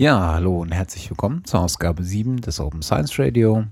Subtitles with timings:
[0.00, 3.66] Ja, hallo und herzlich willkommen zur Ausgabe 7 des Open Science Radio.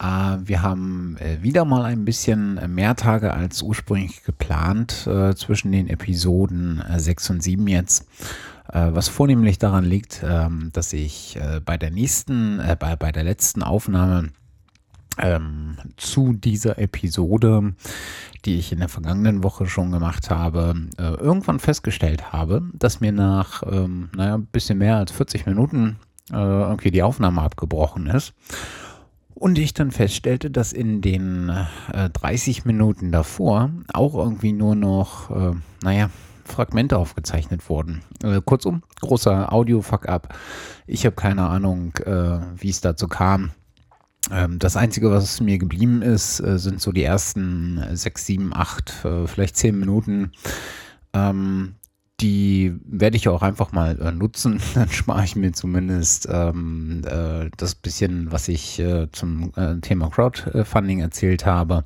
[0.00, 5.72] Äh, wir haben äh, wieder mal ein bisschen mehr Tage als ursprünglich geplant äh, zwischen
[5.72, 8.06] den Episoden 6 und 7 jetzt.
[8.68, 14.28] Was vornehmlich daran liegt, ähm, dass ich bei der nächsten, bei, bei der letzten Aufnahme
[15.18, 17.74] ähm, zu dieser Episode,
[18.44, 23.12] die ich in der vergangenen Woche schon gemacht habe, äh, irgendwann festgestellt habe, dass mir
[23.12, 25.98] nach, ähm, naja, ein bisschen mehr als 40 Minuten
[26.30, 28.34] äh, irgendwie die Aufnahme abgebrochen ist.
[29.34, 31.48] Und ich dann feststellte, dass in den
[31.92, 36.10] äh, 30 Minuten davor auch irgendwie nur noch, äh, naja,
[36.44, 38.02] Fragmente aufgezeichnet wurden.
[38.22, 40.34] Äh, kurzum, großer Audio-Fuck-up.
[40.86, 43.52] Ich habe keine Ahnung, äh, wie es dazu kam.
[44.30, 49.04] Ähm, das Einzige, was mir geblieben ist, äh, sind so die ersten sechs, sieben, acht,
[49.04, 50.32] äh, vielleicht zehn Minuten.
[51.12, 51.74] Ähm,
[52.20, 54.60] die werde ich auch einfach mal äh, nutzen.
[54.74, 60.10] Dann spare ich mir zumindest ähm, äh, das bisschen, was ich äh, zum äh, Thema
[60.10, 61.84] Crowdfunding erzählt habe.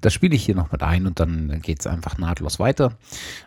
[0.00, 2.96] Das spiele ich hier noch mit ein und dann geht es einfach nahtlos weiter.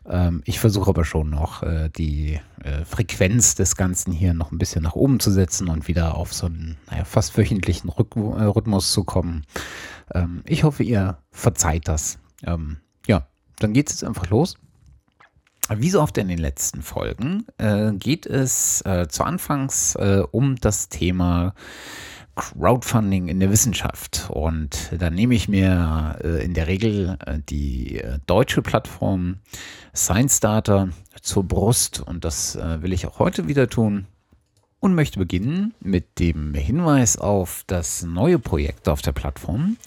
[0.07, 4.58] Ähm, ich versuche aber schon noch äh, die äh, Frequenz des Ganzen hier noch ein
[4.58, 8.93] bisschen nach oben zu setzen und wieder auf so einen naja, fast wöchentlichen Rhyk Rhythmus
[8.93, 9.45] zu kommen.
[10.13, 12.19] Ähm, ich hoffe, ihr verzeiht das.
[12.45, 12.77] Ähm,
[13.08, 13.27] ja,
[13.59, 14.55] dann geht es jetzt einfach los.
[15.69, 20.58] Wie so oft in den letzten Folgen äh, geht es äh, zu Anfangs äh, um
[20.58, 21.53] das Thema
[22.36, 24.30] Crowdfunding in der Wissenschaft.
[24.30, 29.38] Und da nehme ich mir äh, in der Regel äh, die äh, deutsche Plattform
[29.95, 30.89] Science Data
[31.22, 32.02] zur Brust.
[32.02, 34.08] Und das will ich auch heute wieder tun.
[34.80, 39.77] Und möchte beginnen mit dem Hinweis auf das neue Projekt auf der Plattform,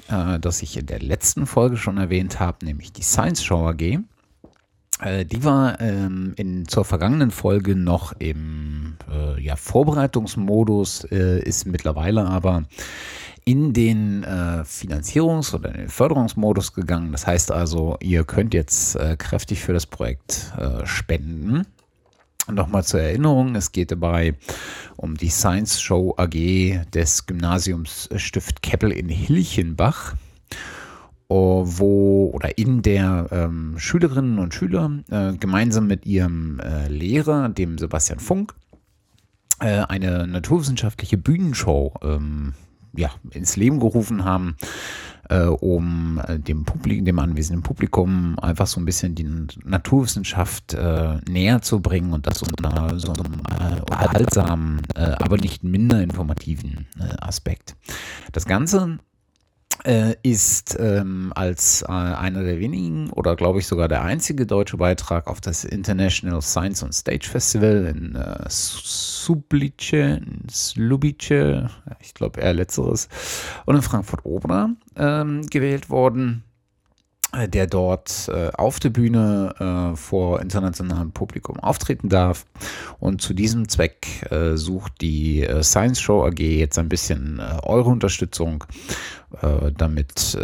[0.41, 3.99] das ich in der letzten Folge schon erwähnt habe, nämlich die Science Show AG.
[5.01, 11.67] Äh, die war ähm, in, zur vergangenen Folge noch im äh, ja, Vorbereitungsmodus, äh, ist
[11.67, 12.65] mittlerweile aber
[13.45, 17.13] in den äh, Finanzierungs- oder den Förderungsmodus gegangen.
[17.13, 21.67] Das heißt also, ihr könnt jetzt äh, kräftig für das Projekt äh, spenden.
[22.51, 24.35] Nochmal zur Erinnerung, es geht dabei
[24.97, 26.31] um die Science Show AG
[26.93, 30.15] des Gymnasiums Stift Keppel in Hilchenbach.
[31.29, 37.49] Oh, wo oder in der ähm, Schülerinnen und Schüler äh, gemeinsam mit ihrem äh, Lehrer,
[37.49, 38.55] dem Sebastian Funk,
[39.59, 42.55] äh, eine naturwissenschaftliche Bühnenshow ähm,
[42.95, 44.57] ja, ins Leben gerufen haben,
[45.29, 49.29] äh, um äh, dem Publikum, dem anwesenden Publikum einfach so ein bisschen die
[49.65, 53.41] Naturwissenschaft äh, näher zu bringen und das unter so einem
[53.81, 56.87] unterhaltsamen, aber nicht minder informativen
[57.21, 57.75] Aspekt.
[58.33, 59.16] Das Ganze äh,
[60.23, 65.27] ist ähm, als äh, einer der wenigen oder glaube ich sogar der einzige deutsche Beitrag
[65.27, 70.21] auf das International Science on Stage Festival in äh, Sublice,
[70.51, 71.69] Slubice,
[72.01, 73.09] ich glaube eher letzteres,
[73.65, 76.43] und in Frankfurt-Oder ähm, gewählt worden.
[77.37, 82.47] Äh, der dort äh, auf der Bühne äh, vor internationalem Publikum auftreten darf.
[82.99, 87.59] Und zu diesem Zweck äh, sucht die äh, Science Show AG jetzt ein bisschen äh,
[87.63, 88.65] eure Unterstützung,
[89.77, 90.39] damit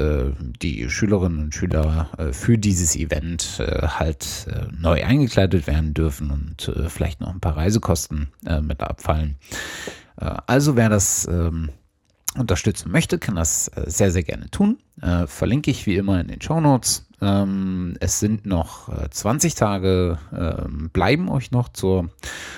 [0.61, 7.33] die Schülerinnen und Schüler für dieses Event halt neu eingekleidet werden dürfen und vielleicht noch
[7.33, 9.37] ein paar Reisekosten mit abfallen.
[10.17, 11.71] also wer das ähm,
[12.37, 14.79] unterstützen möchte, kann das äh, sehr, sehr gerne tun.
[15.01, 17.07] Äh, verlinke ich wie immer in den Show Notes.
[17.21, 22.09] Ähm, es sind noch äh, 20 Tage, äh, bleiben euch noch zur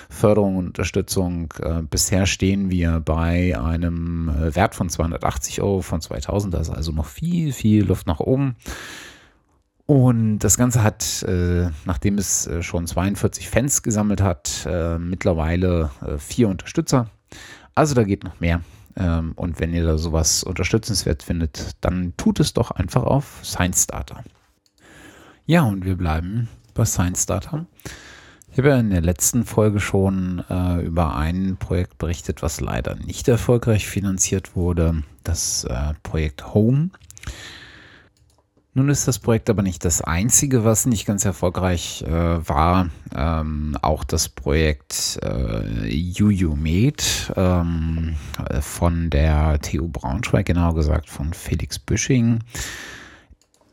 [0.09, 1.53] Förderung und Unterstützung.
[1.61, 6.71] Äh, bisher stehen wir bei einem äh, Wert von 280 Euro von 2000, da ist
[6.71, 8.55] also noch viel, viel Luft nach oben.
[9.85, 11.23] Und das Ganze hat,
[11.85, 17.11] nachdem es schon 42 Fans gesammelt hat, mittlerweile vier Unterstützer.
[17.75, 18.61] Also da geht noch mehr.
[18.97, 23.87] Ähm, und wenn ihr da sowas unterstützenswert findet, dann tut es doch einfach auf Science
[23.87, 24.23] Data.
[25.45, 27.65] Ja, und wir bleiben bei Science Data.
[28.51, 32.95] Ich habe ja in der letzten Folge schon äh, über ein Projekt berichtet, was leider
[32.95, 35.03] nicht erfolgreich finanziert wurde.
[35.23, 36.89] Das äh, Projekt Home.
[38.77, 42.89] Nun ist das Projekt aber nicht das einzige, was nicht ganz erfolgreich äh, war.
[43.15, 48.17] Ähm, auch das Projekt äh, UUMed ähm,
[48.59, 52.39] von der TU Braunschweig, genau gesagt von Felix Büsching,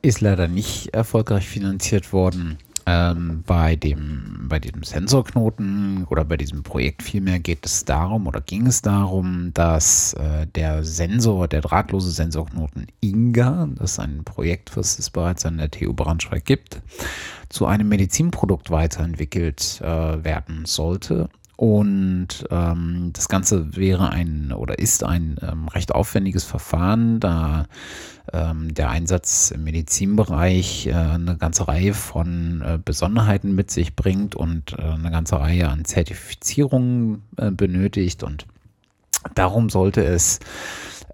[0.03, 2.59] ist leider nicht erfolgreich finanziert worden.
[2.87, 8.41] Ähm, bei dem, bei diesem Sensorknoten oder bei diesem Projekt vielmehr geht es darum oder
[8.41, 14.77] ging es darum, dass äh, der Sensor, der drahtlose Sensorknoten Inga, das ist ein Projekt,
[14.77, 16.83] was es bereits an der TU Braunschweig gibt,
[17.49, 25.05] zu einem Medizinprodukt weiterentwickelt äh, werden sollte Und ähm, das Ganze wäre ein oder ist
[25.05, 27.67] ein ähm, recht aufwendiges Verfahren, da
[28.33, 34.35] ähm, der Einsatz im Medizinbereich äh, eine ganze Reihe von äh, Besonderheiten mit sich bringt
[34.35, 38.23] und äh, eine ganze Reihe an Zertifizierungen äh, benötigt.
[38.23, 38.47] Und
[39.35, 40.41] darum sollte es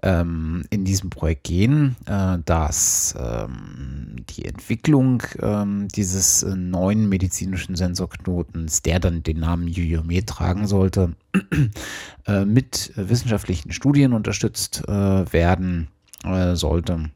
[0.03, 7.75] ähm, in diesem Projekt gehen, äh, dass ähm, die Entwicklung ähm, dieses äh, neuen medizinischen
[7.75, 11.15] Sensorknotens, der dann den Namen Yuyomet tragen sollte,
[12.27, 14.91] äh, mit wissenschaftlichen Studien unterstützt äh,
[15.33, 15.87] werden
[16.23, 17.09] äh, sollte.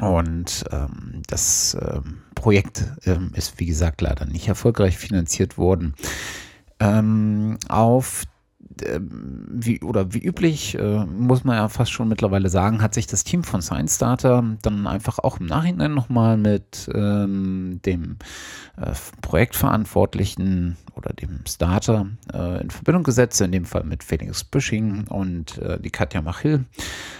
[0.00, 5.94] Und ähm, das ähm, Projekt ähm, ist, wie gesagt, leider nicht erfolgreich finanziert worden.
[6.78, 8.24] Ähm, auf
[8.78, 13.24] wie, oder wie üblich, äh, muss man ja fast schon mittlerweile sagen, hat sich das
[13.24, 18.16] Team von Science Starter dann einfach auch im Nachhinein nochmal mit ähm, dem
[18.76, 25.06] äh, Projektverantwortlichen oder dem Starter äh, in Verbindung gesetzt, in dem Fall mit Felix Büsching.
[25.08, 26.64] Und äh, die Katja Machil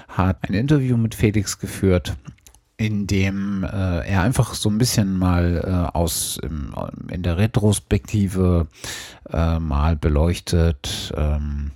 [0.08, 2.16] hat ein Interview mit Felix geführt
[2.80, 6.74] in dem äh, er einfach so ein bisschen mal äh, aus im,
[7.10, 8.68] in der Retrospektive
[9.30, 11.72] äh, mal beleuchtet, ähm,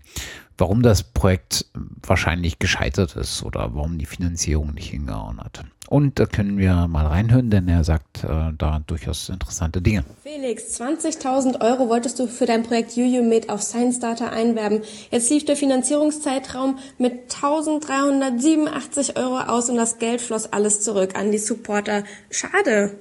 [0.59, 1.67] warum das Projekt
[2.07, 5.65] wahrscheinlich gescheitert ist oder warum die Finanzierung nicht hingehauen hat.
[5.89, 10.05] Und da können wir mal reinhören, denn er sagt äh, da durchaus interessante Dinge.
[10.23, 14.83] Felix, 20.000 Euro wolltest du für dein Projekt UUMID auf Science Data einwerben.
[15.11, 21.31] Jetzt lief der Finanzierungszeitraum mit 1.387 Euro aus und das Geld floss alles zurück an
[21.33, 22.05] die Supporter.
[22.31, 22.99] Schade.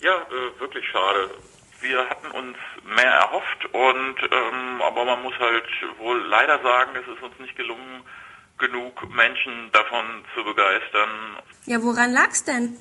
[0.00, 1.30] Ja, äh, wirklich schade.
[1.80, 5.64] Wir hatten uns mehr erhofft und ähm, aber man muss halt
[5.98, 8.02] wohl leider sagen, es ist uns nicht gelungen,
[8.58, 11.38] genug Menschen davon zu begeistern.
[11.66, 12.76] Ja, woran lag's denn?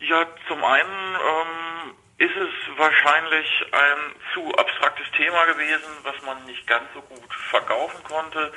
[0.00, 6.66] Ja, zum einen ähm, ist es wahrscheinlich ein zu abstraktes Thema gewesen, was man nicht
[6.66, 8.52] ganz so gut verkaufen konnte.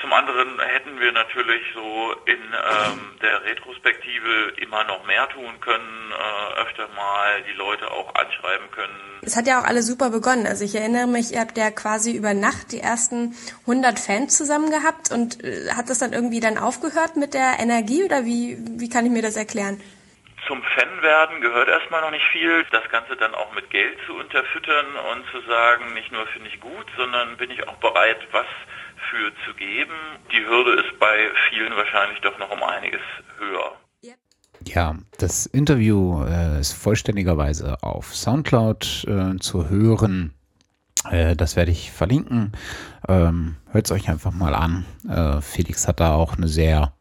[0.00, 6.12] Zum anderen hätten wir natürlich so in ähm, der Retrospektive immer noch mehr tun können,
[6.12, 9.20] äh, öfter mal die Leute auch anschreiben können.
[9.22, 10.46] Es hat ja auch alles super begonnen.
[10.46, 14.70] Also ich erinnere mich, ihr habt ja quasi über Nacht die ersten 100 Fans zusammen
[14.70, 18.88] gehabt und äh, hat das dann irgendwie dann aufgehört mit der Energie oder wie, wie
[18.88, 19.80] kann ich mir das erklären?
[20.48, 22.64] Zum Fan werden gehört erstmal noch nicht viel.
[22.72, 26.60] Das Ganze dann auch mit Geld zu unterfüttern und zu sagen, nicht nur finde ich
[26.60, 28.46] gut, sondern bin ich auch bereit, was
[29.12, 29.92] für zu geben.
[30.32, 33.02] Die Hürde ist bei vielen wahrscheinlich doch noch um einiges
[33.38, 33.72] höher.
[34.64, 40.34] Ja, das Interview äh, ist vollständigerweise auf Soundcloud äh, zu hören.
[41.10, 42.52] Äh, das werde ich verlinken.
[43.08, 44.84] Ähm, Hört es euch einfach mal an.
[45.08, 46.92] Äh, Felix hat da auch eine sehr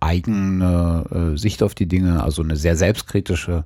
[0.00, 3.64] eigene äh, Sicht auf die Dinge, also eine sehr selbstkritische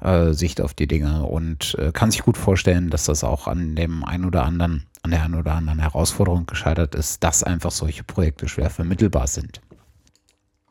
[0.00, 4.04] äh, Sicht auf die Dinge und kann sich gut vorstellen, dass das auch an dem
[4.04, 8.48] einen oder anderen an der einen oder anderen Herausforderung gescheitert ist, dass einfach solche Projekte
[8.48, 9.60] schwer vermittelbar sind.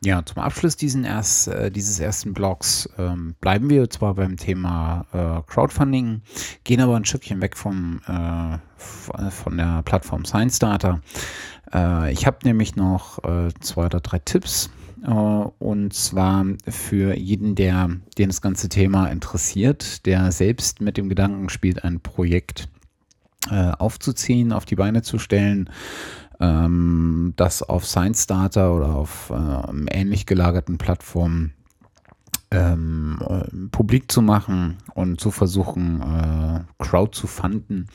[0.06, 5.52] Ja, zum Abschluss erst, äh, dieses ersten Blogs ähm, bleiben wir zwar beim Thema äh,
[5.52, 6.22] Crowdfunding,
[6.64, 8.60] gehen aber ein Stückchen weg vom, äh,
[9.32, 11.02] von der Plattform Science Data.
[11.74, 14.70] Äh, ich habe nämlich noch äh, zwei oder drei Tipps
[15.04, 21.10] äh, und zwar für jeden, der den das ganze Thema interessiert, der selbst mit dem
[21.10, 22.70] Gedanken spielt, ein Projekt
[23.48, 25.70] aufzuziehen, auf die Beine zu stellen,
[26.40, 31.54] ähm, das auf Science Data oder auf äh, ähnlich gelagerten Plattformen
[32.52, 37.88] ähm, äh, publik zu machen und zu versuchen, äh, Crowd zu fanden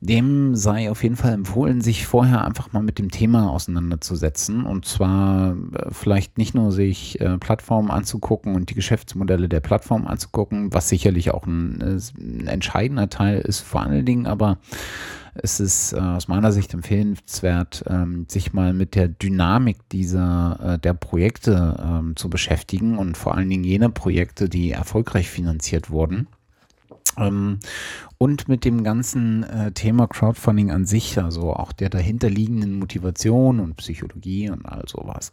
[0.00, 4.64] dem sei auf jeden Fall empfohlen, sich vorher einfach mal mit dem Thema auseinanderzusetzen.
[4.64, 10.06] Und zwar äh, vielleicht nicht nur sich äh, Plattformen anzugucken und die Geschäftsmodelle der Plattform
[10.06, 14.58] anzugucken, was sicherlich auch ein, äh, ein entscheidender Teil ist, vor allen Dingen aber
[15.34, 20.78] es ist äh, aus meiner Sicht empfehlenswert, ähm, sich mal mit der Dynamik dieser äh,
[20.78, 26.26] der Projekte ähm, zu beschäftigen und vor allen Dingen jene Projekte, die erfolgreich finanziert wurden.
[27.16, 27.58] Ähm,
[28.18, 33.76] und mit dem ganzen äh, Thema Crowdfunding an sich, also auch der dahinterliegenden Motivation und
[33.76, 35.32] Psychologie und all sowas.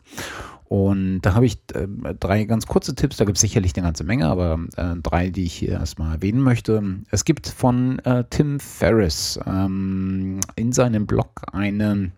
[0.65, 1.87] Und da habe ich äh,
[2.19, 5.43] drei ganz kurze Tipps, da gibt es sicherlich eine ganze Menge, aber äh, drei, die
[5.43, 6.81] ich hier erstmal erwähnen möchte.
[7.09, 12.13] Es gibt von äh, Tim Ferriss ähm, in seinem Blog einen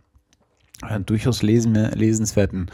[0.88, 2.72] äh, durchaus lesen, lesenswerten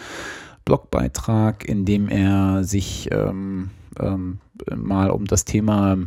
[0.65, 4.39] Blogbeitrag, in dem er sich ähm, ähm,
[4.75, 5.97] mal um das Thema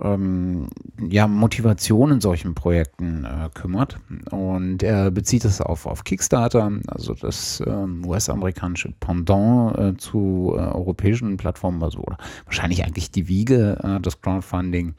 [0.00, 0.68] ähm,
[1.08, 3.98] ja, Motivation in solchen Projekten äh, kümmert.
[4.30, 10.60] Und er bezieht es auf, auf Kickstarter, also das ähm, US-amerikanische Pendant äh, zu äh,
[10.60, 14.94] europäischen Plattformen, also oder wahrscheinlich eigentlich die Wiege äh, des Crowdfunding.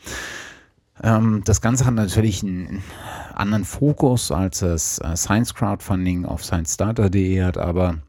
[1.01, 2.83] Ähm, das Ganze hat natürlich einen
[3.33, 7.99] anderen Fokus, als es äh, Science Crowdfunding auf sciencestarter.de hat, aber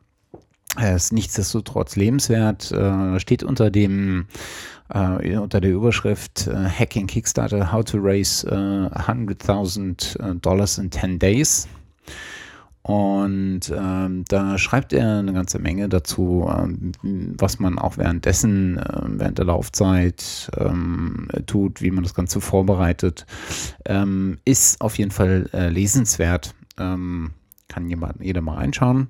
[0.76, 4.26] er ist nichtsdestotrotz lebenswert, äh, steht unter dem
[4.92, 11.18] äh, unter der Überschrift äh, Hacking Kickstarter How to Raise äh, 100.000 Dollars in 10
[11.18, 11.68] Days.
[12.82, 16.92] Und ähm, da schreibt er eine ganze Menge dazu, ähm,
[17.38, 23.26] was man auch währenddessen, äh, während der Laufzeit ähm, tut, wie man das Ganze vorbereitet.
[23.84, 26.54] Ähm, ist auf jeden Fall äh, lesenswert.
[26.78, 27.32] Ähm,
[27.68, 29.08] kann jemand, jeder mal reinschauen.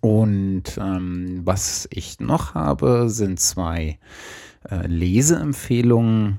[0.00, 3.98] Und ähm, was ich noch habe, sind zwei
[4.70, 6.38] äh, Leseempfehlungen.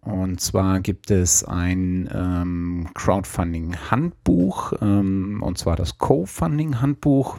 [0.00, 7.38] Und zwar gibt es ein ähm, Crowdfunding-Handbuch, ähm, und zwar das Co-Funding-Handbuch.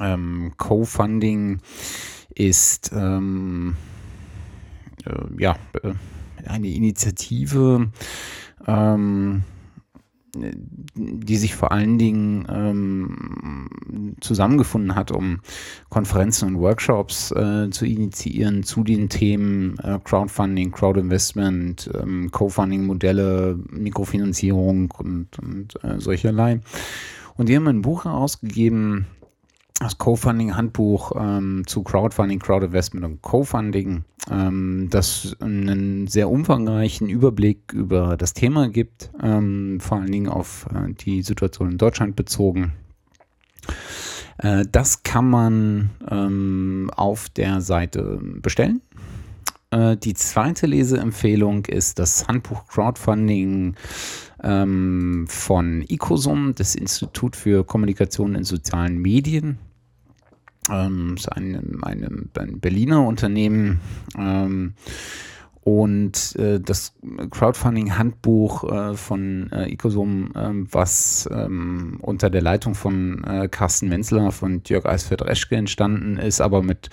[0.00, 1.60] Ähm, Co-Funding
[2.34, 3.76] ist ähm,
[5.04, 5.94] äh, ja äh,
[6.46, 7.90] eine Initiative,
[8.66, 9.42] ähm,
[10.34, 15.40] die sich vor allen Dingen ähm, zusammengefunden hat, um
[15.90, 24.90] Konferenzen und Workshops äh, zu initiieren zu den Themen äh, Crowdfunding, Crowdinvestment, ähm, Co-Funding-Modelle, Mikrofinanzierung
[24.98, 26.60] und, und äh, solcherlei.
[27.36, 29.06] Und die haben ein Buch herausgegeben,
[29.82, 38.16] das Co-Funding-Handbuch ähm, zu Crowdfunding, Crowdinvestment und Co-Funding, ähm, das einen sehr umfangreichen Überblick über
[38.16, 42.72] das Thema gibt, ähm, vor allen Dingen auf äh, die Situation in Deutschland bezogen.
[44.38, 48.80] Äh, das kann man ähm, auf der Seite bestellen.
[49.70, 53.74] Äh, die zweite Leseempfehlung ist das Handbuch Crowdfunding
[54.42, 59.58] ähm, von ICOSUM, das Institut für Kommunikation in sozialen Medien
[60.72, 63.80] ähm, ist ein, ein, ein Berliner Unternehmen.
[64.16, 64.74] Ähm,
[65.64, 66.96] und äh, das
[67.30, 74.32] Crowdfunding-Handbuch äh, von äh, Ecosum, äh, was ähm, unter der Leitung von äh, Carsten Menzler
[74.32, 76.90] von Jörg Eisfeld-Reschke entstanden ist, aber mit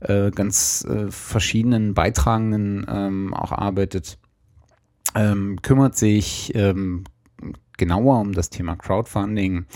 [0.00, 4.18] äh, ganz äh, verschiedenen Beitragenden ähm, auch arbeitet,
[5.16, 7.02] ähm, kümmert sich ähm,
[7.76, 9.66] genauer um das Thema Crowdfunding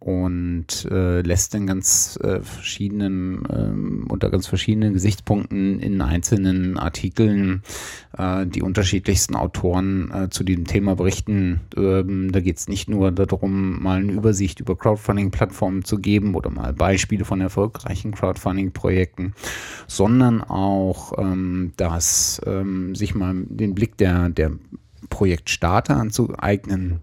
[0.00, 7.62] und äh, lässt in ganz äh, verschiedenen, äh, unter ganz verschiedenen Gesichtspunkten in einzelnen Artikeln
[8.16, 11.60] äh, die unterschiedlichsten Autoren äh, zu diesem Thema berichten.
[11.76, 16.48] Ähm, da geht es nicht nur darum, mal eine Übersicht über Crowdfunding-Plattformen zu geben oder
[16.48, 19.34] mal Beispiele von erfolgreichen Crowdfunding-Projekten,
[19.86, 24.52] sondern auch, ähm, dass ähm, sich mal den Blick der, der
[25.10, 27.02] Projektstarter anzueignen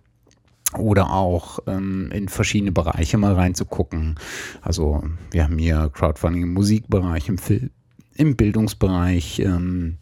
[0.76, 4.16] oder auch ähm, in verschiedene Bereiche mal reinzugucken.
[4.62, 7.70] Also wir haben hier Crowdfunding im Musikbereich, im, Film,
[8.16, 9.98] im Bildungsbereich, ähm,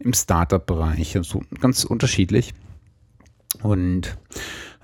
[0.00, 2.54] im Startup-Bereich, also ganz unterschiedlich.
[3.62, 4.18] Und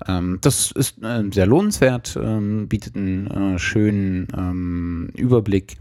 [0.07, 5.77] ähm, das ist äh, sehr lohnenswert, ähm, bietet einen äh, schönen ähm, Überblick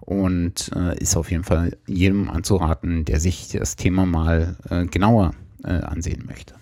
[0.00, 5.32] und äh, ist auf jeden Fall jedem anzuraten, der sich das Thema mal äh, genauer
[5.64, 6.54] äh, ansehen möchte.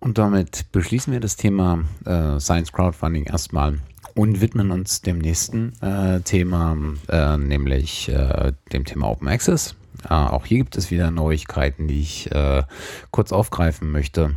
[0.00, 3.78] Und damit beschließen wir das Thema äh, Science Crowdfunding erstmal
[4.14, 6.76] und widmen uns dem nächsten äh, Thema,
[7.08, 9.74] äh, nämlich äh, dem Thema Open Access.
[10.08, 12.62] Äh, auch hier gibt es wieder Neuigkeiten, die ich äh,
[13.10, 14.36] kurz aufgreifen möchte.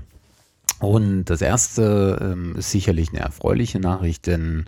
[0.80, 4.66] Und das erste ähm, ist sicherlich eine erfreuliche Nachricht, denn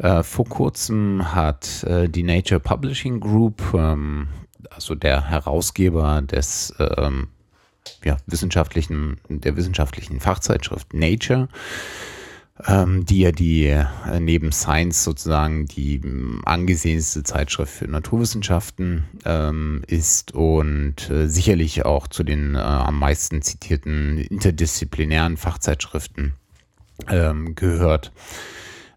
[0.00, 4.28] vor kurzem hat die Nature Publishing Group, ähm,
[4.70, 7.26] also der Herausgeber des ähm,
[8.04, 11.48] ja, wissenschaftlichen, der wissenschaftlichen Fachzeitschrift Nature,
[12.66, 13.86] ähm, die ja die äh,
[14.20, 22.08] neben Science sozusagen die ähm, angesehenste Zeitschrift für Naturwissenschaften ähm, ist und äh, sicherlich auch
[22.08, 26.34] zu den äh, am meisten zitierten interdisziplinären Fachzeitschriften
[27.08, 28.12] ähm, gehört.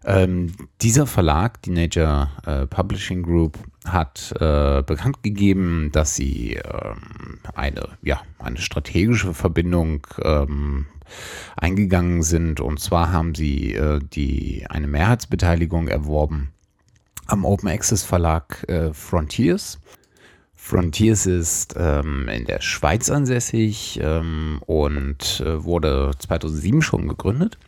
[0.04, 7.40] Ähm, dieser Verlag, die Nature äh, Publishing Group, hat äh, bekannt gegeben, dass sie ähm,
[7.54, 10.86] eine, ja, eine strategische Verbindung ähm,
[11.56, 12.60] eingegangen sind.
[12.60, 16.52] Und zwar haben sie äh, die, eine Mehrheitsbeteiligung erworben
[17.26, 19.78] am Open Access Verlag äh, Frontiers.
[20.54, 27.58] Frontiers ist ähm, in der Schweiz ansässig ähm, und äh, wurde 2007 schon gegründet.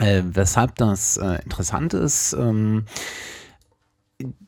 [0.00, 2.84] Äh, weshalb das äh, interessant ist, ähm,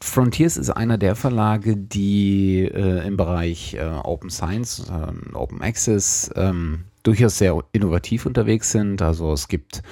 [0.02, 6.30] Frontiers ist einer der Verlage, die äh, im Bereich äh, Open Science, äh, Open Access
[6.34, 9.00] ähm, durchaus sehr innovativ unterwegs sind.
[9.00, 9.82] Also es gibt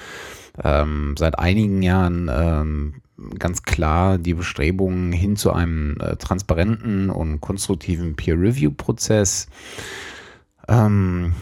[0.61, 3.01] ähm, seit einigen Jahren ähm,
[3.37, 9.47] ganz klar die Bestrebungen hin zu einem äh, transparenten und konstruktiven Peer-Review-Prozess.
[10.69, 11.33] Ähm,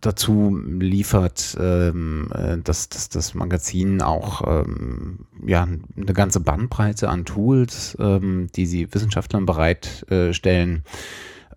[0.00, 7.24] dazu liefert ähm, äh, das, das, das Magazin auch ähm, ja, eine ganze Bandbreite an
[7.24, 10.82] Tools, ähm, die sie Wissenschaftlern bereitstellen,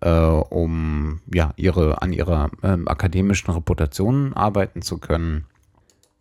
[0.00, 5.44] äh, um ja, ihre, an ihrer ähm, akademischen Reputation arbeiten zu können.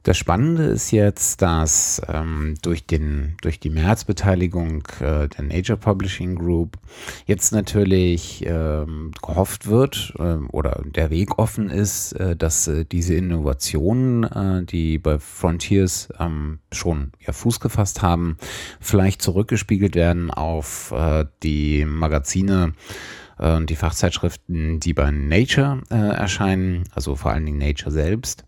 [0.07, 6.35] Das Spannende ist jetzt, dass ähm, durch, den, durch die Märzbeteiligung äh, der Nature Publishing
[6.35, 6.77] Group
[7.25, 13.15] jetzt natürlich ähm, gehofft wird äh, oder der Weg offen ist, äh, dass äh, diese
[13.15, 18.37] Innovationen, äh, die bei Frontiers ähm, schon ja, Fuß gefasst haben,
[18.79, 22.71] vielleicht zurückgespiegelt werden auf äh, die Magazine
[23.39, 28.46] und die Fachzeitschriften, die bei Nature erscheinen, also vor allen Dingen Nature selbst.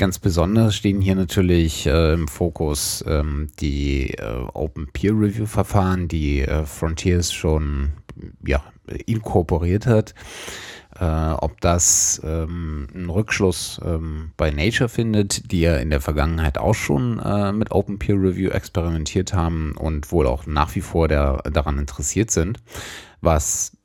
[0.00, 6.08] Ganz besonders stehen hier natürlich äh, im Fokus ähm, die äh, Open Peer Review Verfahren,
[6.08, 7.92] die äh, Frontiers schon
[8.42, 8.64] ja,
[9.04, 10.14] inkorporiert hat.
[10.98, 16.56] Äh, ob das ähm, einen Rückschluss ähm, bei Nature findet, die ja in der Vergangenheit
[16.56, 21.08] auch schon äh, mit Open Peer Review experimentiert haben und wohl auch nach wie vor
[21.08, 22.58] der, daran interessiert sind,
[23.20, 23.76] was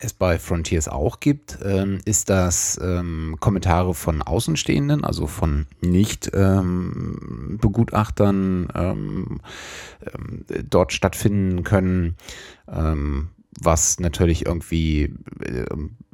[0.00, 8.68] es bei Frontiers auch gibt, ähm, ist, dass ähm, Kommentare von Außenstehenden, also von Nicht-Begutachtern
[8.74, 9.42] ähm,
[10.14, 12.16] ähm, dort stattfinden können,
[12.66, 13.28] ähm,
[13.58, 15.64] was natürlich irgendwie äh,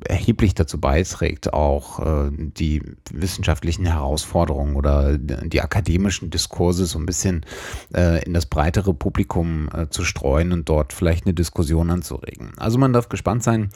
[0.04, 7.44] erheblich dazu beiträgt, auch äh, die wissenschaftlichen Herausforderungen oder die akademischen Diskurse so ein bisschen
[7.94, 12.52] äh, in das breitere Publikum zu streuen und dort vielleicht eine Diskussion anzuregen.
[12.56, 13.70] Also man darf gespannt sein,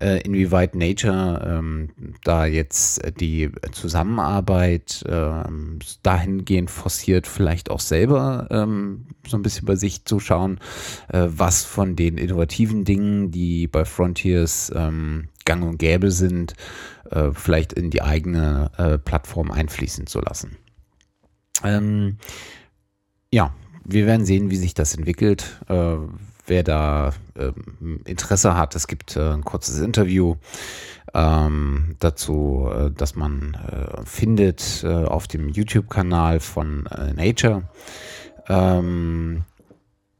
[0.00, 1.90] inwieweit Nature ähm,
[2.24, 9.76] da jetzt die Zusammenarbeit ähm, dahingehend forciert, vielleicht auch selber ähm, so ein bisschen bei
[9.76, 10.60] sich zu schauen,
[11.08, 16.54] was von den innovativen Dingen, die bei Frontiers ähm, gang und gäbe sind,
[17.10, 20.56] äh, vielleicht in die eigene äh, Plattform einfließen zu lassen.
[21.64, 22.18] Ähm,
[23.32, 25.60] ja, wir werden sehen, wie sich das entwickelt.
[25.68, 25.96] Äh,
[26.46, 30.36] wer da ähm, Interesse hat, es gibt äh, ein kurzes Interview
[31.14, 37.62] ähm, dazu, äh, dass man äh, findet auf dem YouTube-Kanal von Nature.
[38.48, 39.44] Ähm,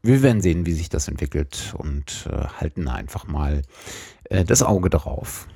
[0.06, 3.62] wir werden sehen, wie sich das entwickelt und äh, halten einfach mal
[4.24, 5.46] äh, das Auge drauf.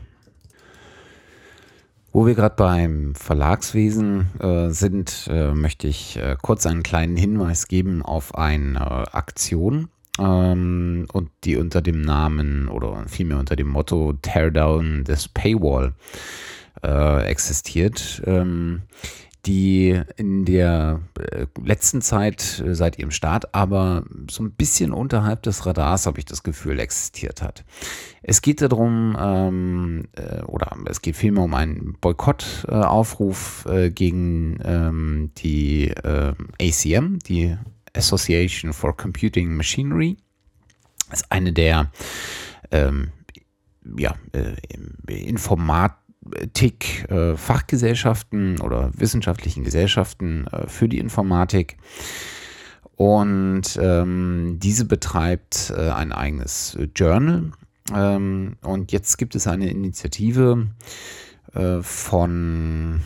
[2.12, 7.68] Wo wir gerade beim Verlagswesen äh, sind, äh, möchte ich äh, kurz einen kleinen Hinweis
[7.68, 9.88] geben auf eine Aktion,
[10.20, 15.94] ähm, und die unter dem Namen oder vielmehr unter dem Motto Tear Down this Paywall
[16.82, 18.22] äh, existiert.
[18.26, 18.82] Ähm,
[19.46, 25.42] die in der äh, letzten Zeit äh, seit ihrem Start aber so ein bisschen unterhalb
[25.42, 27.64] des Radars, habe ich das Gefühl, existiert hat.
[28.22, 35.30] Es geht darum, ähm, äh, oder es geht vielmehr um einen Boykottaufruf äh, gegen ähm,
[35.38, 37.56] die äh, ACM, die
[37.94, 40.16] Association for Computing Machinery.
[41.08, 41.90] Das ist eine der
[42.70, 43.10] ähm,
[43.96, 44.54] ja, äh,
[45.12, 45.96] Informat
[46.52, 51.76] TIC äh, Fachgesellschaften oder wissenschaftlichen Gesellschaften äh, für die Informatik.
[52.96, 57.52] Und ähm, diese betreibt äh, ein eigenes Journal.
[57.94, 60.68] Ähm, und jetzt gibt es eine Initiative
[61.54, 63.00] äh, von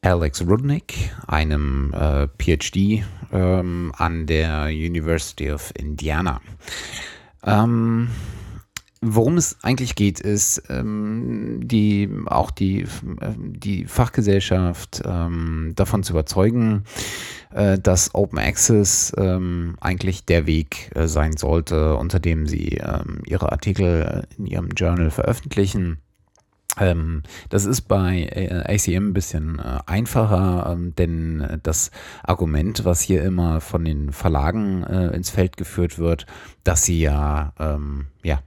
[0.00, 6.40] Alex Rudnick, einem äh, PhD ähm, an der University of Indiana.
[7.42, 8.10] Ähm,
[9.06, 12.82] Worum es eigentlich geht, ist ähm, die auch die,
[13.20, 16.84] äh, die Fachgesellschaft ähm, davon zu überzeugen,
[17.52, 23.20] äh, dass Open Access ähm, eigentlich der Weg äh, sein sollte, unter dem sie ähm,
[23.26, 25.98] ihre Artikel in ihrem Journal veröffentlichen.
[26.80, 31.90] Ähm, das ist bei äh, ACM ein bisschen äh, einfacher, ähm, denn das
[32.22, 36.24] Argument, was hier immer von den Verlagen äh, ins Feld geführt wird,
[36.64, 38.40] dass sie ja, ähm, ja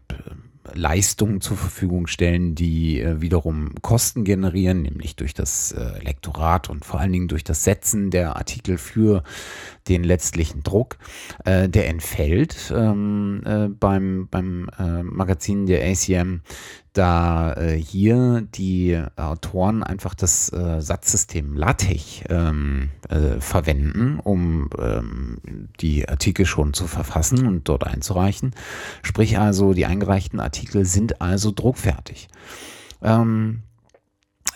[0.73, 6.85] Leistungen zur Verfügung stellen, die äh, wiederum Kosten generieren, nämlich durch das äh, Lektorat und
[6.85, 9.23] vor allen Dingen durch das Setzen der Artikel für
[9.87, 10.97] den letztlichen Druck.
[11.45, 16.41] Äh, der entfällt ähm, äh, beim, beim äh, Magazin der ACM,
[16.93, 25.69] da äh, hier die Autoren einfach das äh, Satzsystem LaTeX ähm, äh, verwenden, um ähm,
[25.79, 28.55] die Artikel schon zu verfassen und dort einzureichen.
[29.03, 32.29] Sprich also, die eingereichten Artikel sind also druckfertig.
[33.03, 33.61] Ähm,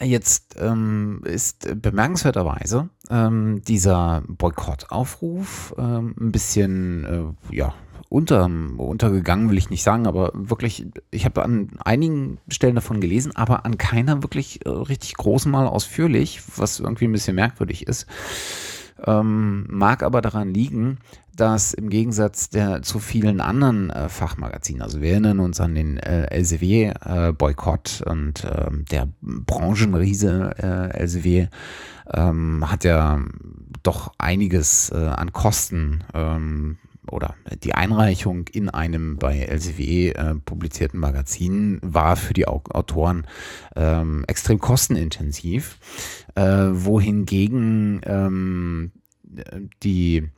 [0.01, 7.73] Jetzt ähm, ist bemerkenswerterweise ähm, dieser Boykottaufruf ähm, ein bisschen, äh, ja,
[8.09, 13.33] unter, untergegangen, will ich nicht sagen, aber wirklich, ich habe an einigen Stellen davon gelesen,
[13.35, 18.07] aber an keiner wirklich äh, richtig großen Mal ausführlich, was irgendwie ein bisschen merkwürdig ist.
[19.05, 20.99] Ähm, mag aber daran liegen,
[21.35, 25.97] dass im Gegensatz der, zu vielen anderen äh, Fachmagazinen, also wir erinnern uns an den
[25.97, 31.49] äh, Elsevier-Boykott äh, und ähm, der Branchenriese äh, Elsevier
[32.13, 33.21] ähm, hat ja
[33.83, 36.77] doch einiges äh, an Kosten ähm,
[37.09, 43.25] oder die Einreichung in einem bei LCWE äh, publizierten Magazin war für die Autoren
[43.75, 45.77] ähm, extrem kostenintensiv,
[46.35, 48.91] äh, wohingegen ähm,
[49.83, 50.29] die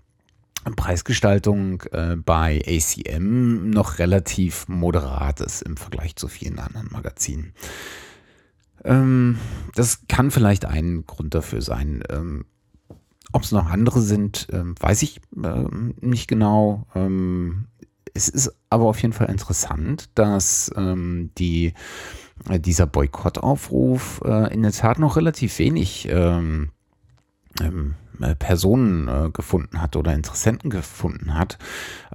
[0.76, 7.54] Preisgestaltung äh, bei ACM noch relativ moderat ist im Vergleich zu vielen anderen Magazinen.
[8.86, 9.38] Ähm,
[9.76, 12.04] das kann vielleicht ein Grund dafür sein.
[12.10, 12.46] Ähm,
[13.34, 16.88] ob es noch andere sind, ähm, weiß ich ähm, nicht genau.
[16.96, 17.66] Ähm,
[18.14, 21.74] es ist aber auf jeden Fall interessant, dass die,
[22.48, 26.70] äh, dieser Boykottaufruf äh, in der Tat noch relativ wenig ähm,
[27.62, 31.58] ähm, äh, Personen äh, gefunden hat oder Interessenten gefunden hat.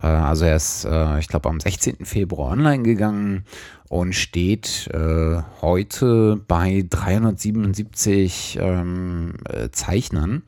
[0.00, 2.04] Äh, also er ist, äh, ich glaube, am 16.
[2.04, 3.44] Februar online gegangen
[3.88, 10.42] und steht äh, heute bei 377 ähm, äh, Zeichnern.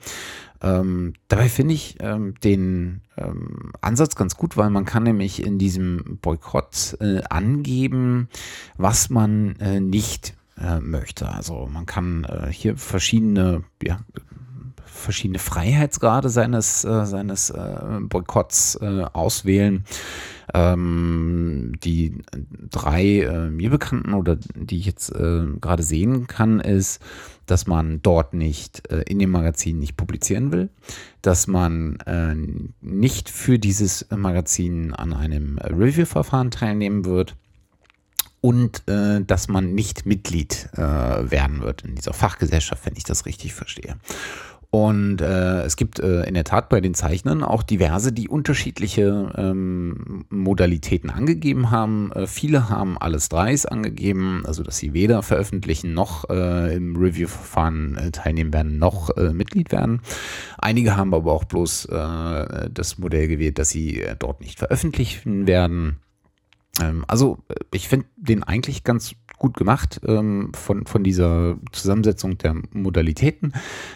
[0.63, 5.59] Ähm, dabei finde ich ähm, den ähm, Ansatz ganz gut, weil man kann nämlich in
[5.59, 8.29] diesem Boykott äh, angeben,
[8.77, 10.35] was man äh, nicht
[10.83, 11.27] möchte.
[11.27, 14.01] Also man kann äh, hier verschiedene, ja,
[15.01, 19.85] verschiedene Freiheitsgrade seines, äh, seines äh, Boykotts auswählen.
[20.53, 22.23] Ähm, die
[22.71, 27.01] drei mir bekannten oder die ich jetzt gerade sehen kann, ist
[27.51, 30.71] dass man dort nicht äh, in dem Magazin nicht publizieren will,
[31.21, 32.35] dass man äh,
[32.81, 37.37] nicht für dieses Magazin an einem Review-Verfahren teilnehmen wird
[38.41, 43.27] und äh, dass man nicht Mitglied äh, werden wird in dieser Fachgesellschaft, wenn ich das
[43.27, 43.97] richtig verstehe.
[44.71, 49.33] Und äh, es gibt äh, in der Tat bei den Zeichnern auch diverse, die unterschiedliche
[49.37, 52.13] ähm, Modalitäten angegeben haben.
[52.13, 57.97] Äh, viele haben alles dreis angegeben, also dass sie weder veröffentlichen noch äh, im Review-Verfahren
[57.97, 60.03] äh, teilnehmen werden, noch äh, Mitglied werden.
[60.59, 65.49] Einige haben aber auch bloß äh, das Modell gewählt, dass sie äh, dort nicht veröffentlichen
[65.49, 65.97] werden.
[66.81, 67.39] Ähm, also
[67.73, 73.55] ich finde den eigentlich ganz gut gemacht ähm, von, von dieser Zusammensetzung der Modalitäten.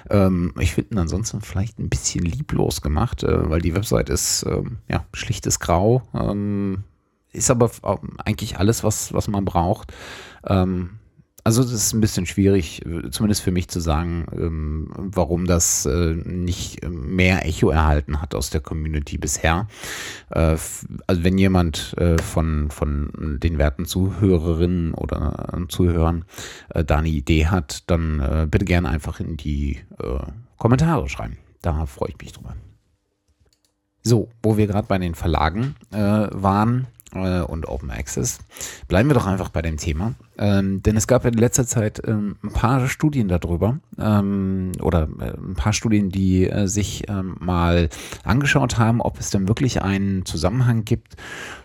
[0.08, 4.44] Ähm, ich finde ihn ansonsten vielleicht ein bisschen lieblos gemacht, äh, weil die Website ist
[4.48, 6.02] ähm, ja schlichtes Grau.
[6.14, 6.84] Ähm,
[7.32, 7.70] ist aber
[8.24, 9.92] eigentlich alles, was, was man braucht.
[10.46, 10.98] Ähm,
[11.46, 16.14] also es ist ein bisschen schwierig, zumindest für mich zu sagen, ähm, warum das äh,
[16.14, 19.68] nicht mehr Echo erhalten hat aus der Community bisher.
[20.30, 20.56] Äh,
[21.06, 26.24] also wenn jemand äh, von, von den werten Zuhörerinnen oder Zuhörern
[26.70, 29.80] da eine Idee hat, dann bitte gerne einfach in die
[30.56, 31.36] Kommentare schreiben.
[31.60, 32.54] Da freue ich mich drüber.
[34.02, 38.38] So, wo wir gerade bei den Verlagen waren, äh, und Open Access.
[38.88, 40.14] Bleiben wir doch einfach bei dem Thema.
[40.36, 45.32] Ähm, denn es gab in letzter Zeit ähm, ein paar Studien darüber ähm, oder äh,
[45.36, 47.88] ein paar Studien, die äh, sich ähm, mal
[48.24, 51.14] angeschaut haben, ob es denn wirklich einen Zusammenhang gibt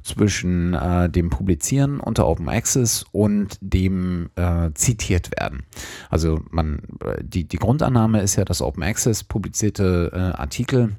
[0.04, 5.64] zwischen äh, dem Publizieren unter Open Access und dem äh, zitiert werden.
[6.12, 6.84] Also man,
[7.22, 10.96] die, die Grundannahme ist ja, dass Open Access publizierte Artikel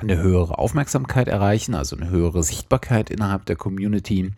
[0.00, 4.32] eine höhere Aufmerksamkeit erreichen, also eine höhere Sichtbarkeit innerhalb der Community,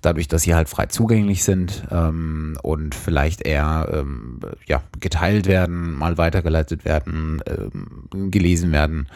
[0.00, 5.94] dadurch, dass sie halt frei zugänglich sind ähm, und vielleicht eher ähm, ja, geteilt werden,
[5.94, 9.08] mal weitergeleitet werden, ähm, gelesen werden,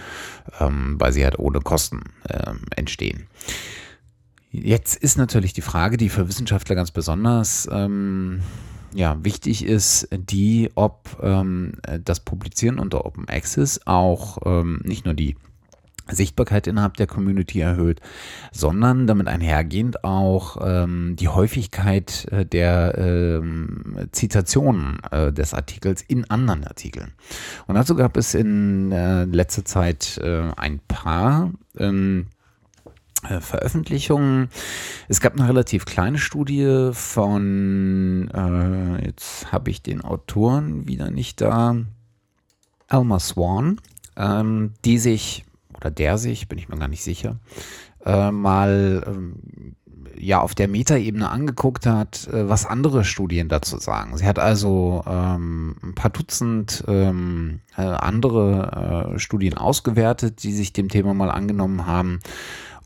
[0.61, 3.27] ähm, weil sie halt ohne Kosten ähm, entstehen.
[4.51, 8.41] Jetzt ist natürlich die Frage, die für Wissenschaftler ganz besonders ähm,
[8.95, 11.17] ja, wichtig ist, die, ob
[12.05, 14.37] das Publizieren unter Open Access auch
[14.85, 15.37] nicht nur die
[16.11, 18.01] Sichtbarkeit innerhalb der Community erhöht,
[18.51, 26.29] sondern damit einhergehend auch ähm, die Häufigkeit äh, der ähm, Zitationen äh, des Artikels in
[26.31, 27.13] anderen Artikeln.
[27.67, 32.27] Und dazu gab es in äh, letzter Zeit äh, ein paar ähm,
[33.29, 34.49] äh, Veröffentlichungen.
[35.09, 38.31] Es gab eine relativ kleine Studie von,
[39.05, 41.77] jetzt habe ich den Autoren wieder nicht da,
[42.89, 43.81] Alma Swan,
[44.17, 45.45] ähm, die sich
[45.83, 47.41] oder der sich, bin ich mir gar nicht sicher,
[48.05, 49.77] äh, mal ähm,
[50.17, 54.17] ja auf der Metaebene angeguckt hat, äh, was andere Studien dazu sagen.
[54.17, 60.73] Sie hat also ähm, ein paar Dutzend ähm, äh, andere äh, Studien ausgewertet, die sich
[60.73, 62.21] dem Thema mal angenommen haben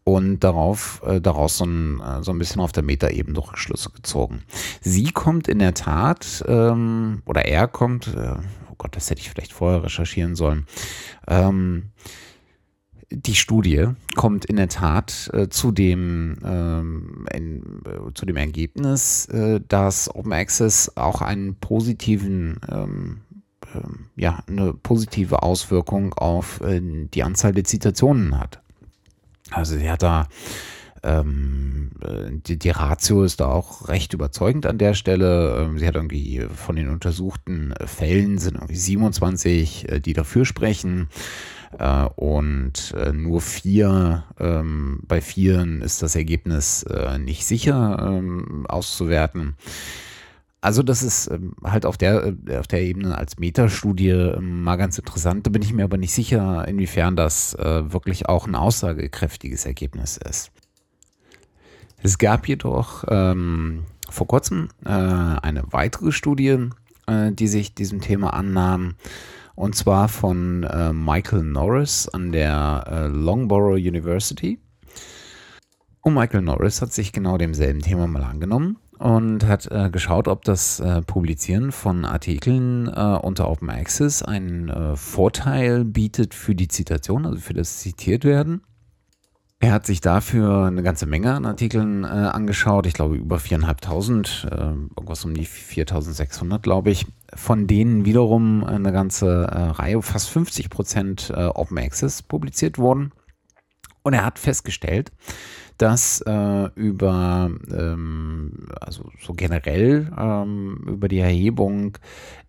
[0.05, 4.43] und darauf, äh, daraus so ein, äh, so ein bisschen auf der Metaebene Rückschlüsse gezogen.
[4.81, 8.37] Sie kommt in der Tat, ähm, oder er kommt, äh,
[8.71, 10.67] oh Gott, das hätte ich vielleicht vorher recherchieren sollen,
[11.27, 11.91] ähm,
[13.11, 19.27] die Studie kommt in der Tat äh, zu, dem, ähm, in, äh, zu dem Ergebnis,
[19.27, 23.21] äh, dass Open Access auch einen positiven, ähm,
[23.75, 28.61] ähm ja, eine positive Auswirkung auf äh, die Anzahl der Zitationen hat.
[29.51, 30.27] Also sie hat da
[31.05, 31.90] ähm,
[32.47, 35.59] die, die, Ratio ist da auch recht überzeugend an der Stelle.
[35.61, 41.09] Ähm, sie hat irgendwie von den untersuchten Fällen sind irgendwie 27, äh, die dafür sprechen.
[41.79, 48.66] Äh, und äh, nur vier, ähm, bei vieren ist das Ergebnis äh, nicht sicher ähm,
[48.68, 49.57] auszuwerten.
[50.61, 54.76] Also das ist ähm, halt auf der, äh, auf der Ebene als Metastudie ähm, mal
[54.76, 55.46] ganz interessant.
[55.46, 60.16] Da bin ich mir aber nicht sicher, inwiefern das äh, wirklich auch ein aussagekräftiges Ergebnis
[60.16, 60.50] ist.
[62.02, 66.70] Es gab jedoch ähm, vor kurzem äh, eine weitere Studie,
[67.07, 68.94] äh, die sich diesem Thema annahm,
[69.57, 74.61] und zwar von äh, Michael Norris an der äh, Longborough University.
[76.03, 80.45] Und Michael Norris hat sich genau demselben Thema mal angenommen und hat äh, geschaut, ob
[80.45, 86.69] das äh, Publizieren von Artikeln äh, unter Open Access einen äh, Vorteil bietet für die
[86.69, 88.62] Zitation, also für das zitiert werden.
[89.59, 94.47] Er hat sich dafür eine ganze Menge an Artikeln äh, angeschaut, ich glaube über 4.500,
[94.47, 94.55] äh,
[94.97, 101.33] irgendwas um die 4.600, glaube ich, von denen wiederum eine ganze Reihe, fast 50 Prozent
[101.35, 103.12] Open Access publiziert wurden.
[104.03, 105.11] Und er hat festgestellt,
[105.79, 111.99] dass äh, über, ähm, also so generell ähm, über die Erhebung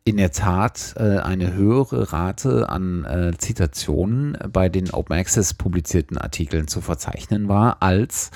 [0.04, 6.18] in der Tat äh, eine höhere Rate an äh, Zitationen bei den Open Access publizierten
[6.18, 8.32] Artikeln zu verzeichnen war, als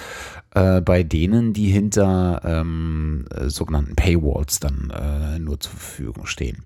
[0.53, 6.65] äh, bei denen, die hinter ähm, sogenannten Paywalls dann äh, nur zur Verfügung stehen.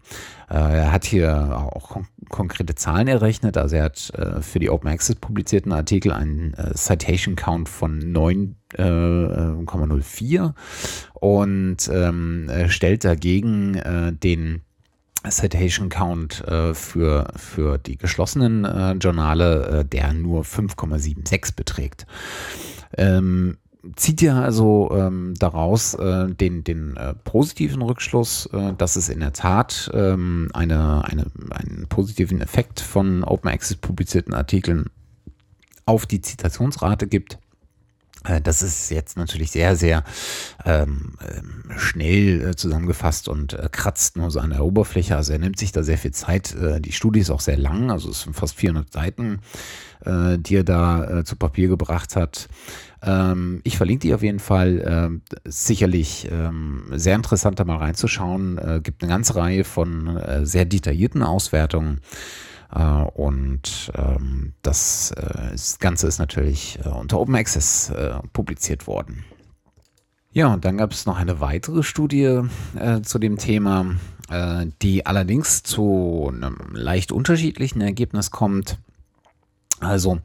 [0.50, 4.71] Äh, er hat hier auch kon konkrete Zahlen errechnet, also er hat äh, für die
[4.71, 10.54] Open Access publizierten Artikel einen Citation Count von 9,04
[11.13, 13.80] und ähm, stellt dagegen
[14.24, 14.63] den
[15.30, 22.06] Citation Count äh, für, für die geschlossenen äh, Journale, äh, der nur 5,76 beträgt.
[22.98, 23.58] Ähm,
[23.95, 29.19] zieht ja also ähm, daraus äh, den, den äh, positiven Rückschluss, äh, dass es in
[29.19, 34.86] der Tat ähm, eine, eine, einen positiven Effekt von Open Access publizierten Artikeln
[35.86, 37.38] auf die Zitationsrate gibt.
[38.26, 40.04] Äh, das ist jetzt natürlich sehr, sehr
[40.65, 45.15] ähm, ähm, schnell äh, zusammengefasst und äh, kratzt nur so an der Oberfläche.
[45.15, 46.56] Also er nimmt sich da sehr viel Zeit.
[46.56, 49.39] Äh, die Studie ist auch sehr lang, also es sind fast 400 Seiten,
[50.06, 52.48] äh, die er da zu Papier gebracht hat.
[53.06, 54.84] Ähm, ich verlinke die auf jeden Fall.
[54.86, 58.82] Ähm, sicherlich ähm, sehr interessant, da mal reinzuschauen.
[58.84, 62.02] gibt eine ganze Reihe von sehr detaillierten Auswertungen.
[62.74, 67.91] Äh, und ähm, das, äh, das, Ganze ist natürlich äh, unter Open Access
[68.34, 69.24] publiziert worden.
[70.36, 72.41] Ja, und dann gab es noch eine weitere Studie
[72.78, 73.96] äh, zu dem Thema,
[74.30, 78.78] äh, die allerdings zu einem leicht unterschiedlichen Ergebnis kommt.
[79.82, 80.20] Also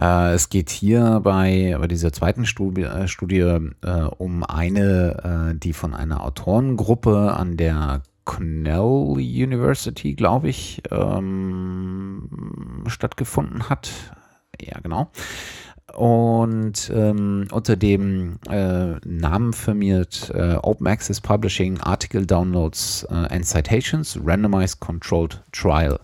[0.00, 3.58] äh, es geht hier bei, bei dieser zweiten Studie, Studie
[4.18, 12.28] um eine, die von einer Autorengruppe an der Cornell University, glaube ich, ähm,
[12.86, 13.90] stattgefunden hat.
[14.60, 15.10] Ja, genau.
[15.94, 23.46] Und ähm, unter dem äh, Namen firmiert äh, Open Access Publishing Article Downloads äh, and
[23.46, 26.00] Citations Randomized Controlled Trial.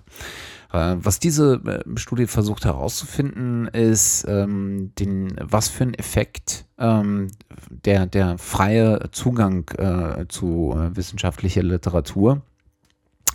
[0.73, 7.29] Äh, was diese äh, Studie versucht herauszufinden, ist, ähm, den, was für einen Effekt ähm,
[7.69, 12.43] der, der freie Zugang äh, zu äh, wissenschaftlicher Literatur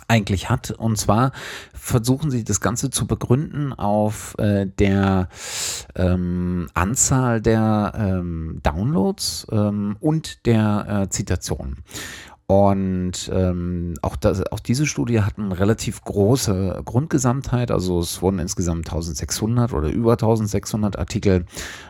[0.08, 0.70] eigentlich hat.
[0.70, 1.32] Und zwar
[1.74, 5.28] versuchen sie das Ganze zu begründen auf äh, der
[5.94, 11.84] ähm, Anzahl der ähm, Downloads ähm, und der äh, Zitationen.
[12.50, 17.70] Und ähm, auch, das, auch diese Studie hat eine relativ große Grundgesamtheit.
[17.70, 21.44] Also es wurden insgesamt 1600 oder über 1600 Artikel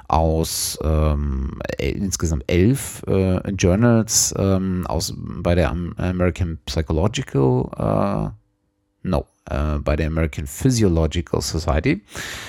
[0.09, 9.79] aus ähm, insgesamt elf äh, Journals ähm, aus, bei der American Psychological, äh, no, äh,
[9.79, 12.03] bei der American Physiological Society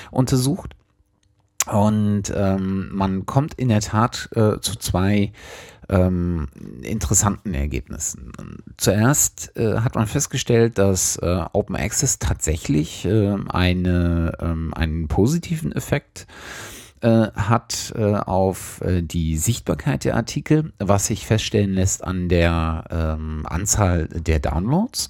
[0.10, 0.76] untersucht.
[1.72, 5.32] Und ähm, man kommt in der Tat äh, zu zwei
[5.90, 6.48] ähm,
[6.82, 8.32] interessanten Ergebnissen.
[8.78, 15.72] Zuerst äh, hat man festgestellt, dass äh, Open Access tatsächlich äh, eine, ähm, einen positiven
[15.72, 16.28] Effekt
[17.02, 22.84] äh, hat äh, auf äh, die Sichtbarkeit der Artikel, was sich feststellen lässt an der
[22.90, 25.10] ähm, Anzahl der Downloads.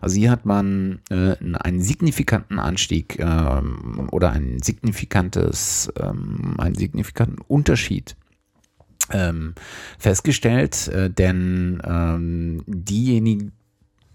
[0.00, 8.16] Also hier hat man einen signifikanten Anstieg ähm, oder ein signifikantes, einen signifikanten Unterschied
[9.12, 9.54] ähm,
[9.98, 13.52] festgestellt, äh, denn ähm, diejenigen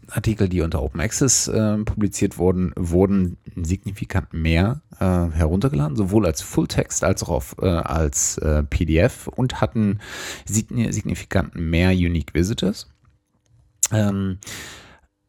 [0.09, 6.41] Artikel, die unter Open Access äh, publiziert wurden, wurden signifikant mehr äh, heruntergeladen, sowohl als
[6.41, 9.99] Fulltext als auch auf, äh, als äh, PDF und hatten
[10.45, 12.89] signifikant mehr Unique Visitors.
[13.91, 14.39] Ähm,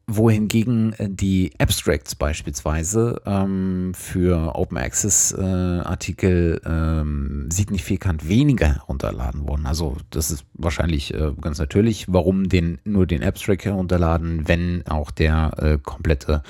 [0.07, 9.49] wohingegen äh, die Abstracts beispielsweise ähm, für Open Access äh, Artikel ähm, signifikant weniger herunterladen
[9.49, 9.67] wurden.
[9.67, 15.11] Also das ist wahrscheinlich äh, ganz natürlich, warum den, nur den Abstract herunterladen, wenn auch
[15.11, 16.43] der äh, komplette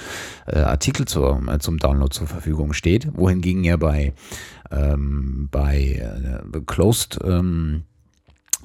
[0.46, 3.08] äh, Artikel zur, äh, zum Download zur Verfügung steht.
[3.16, 4.14] Wohingegen ja bei,
[4.70, 6.02] ähm, bei
[6.66, 7.84] Closed ähm,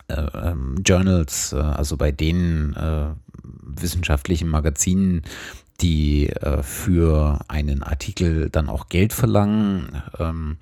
[0.09, 2.75] ähm, Journals, also bei denen
[3.61, 5.23] wissenschaftlichen Magazinen,
[5.81, 10.01] die äh, für einen Artikel dann auch Geld verlangen.
[10.17, 10.57] Ähm,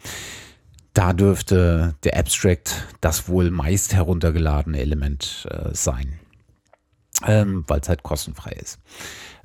[0.93, 6.19] da dürfte der Abstract das wohl meist heruntergeladene Element äh, sein,
[7.25, 8.79] ähm, weil es halt kostenfrei ist.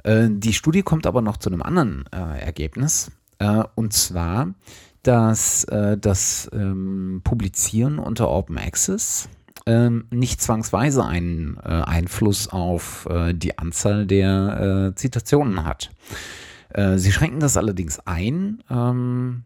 [0.02, 4.55] Äh, die Studie kommt aber noch zu einem anderen äh, Ergebnis, äh, und zwar,
[5.02, 9.28] dass äh, das ähm, Publizieren unter Open Access
[9.66, 15.90] ähm, nicht zwangsweise einen äh, Einfluss auf äh, die Anzahl der äh, Zitationen hat.
[16.70, 19.44] Äh, sie schränken das allerdings ein ähm,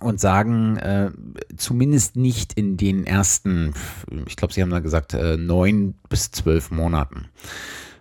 [0.00, 1.10] und sagen, äh,
[1.56, 3.72] zumindest nicht in den ersten,
[4.26, 7.28] ich glaube, Sie haben da gesagt, äh, neun bis zwölf Monaten.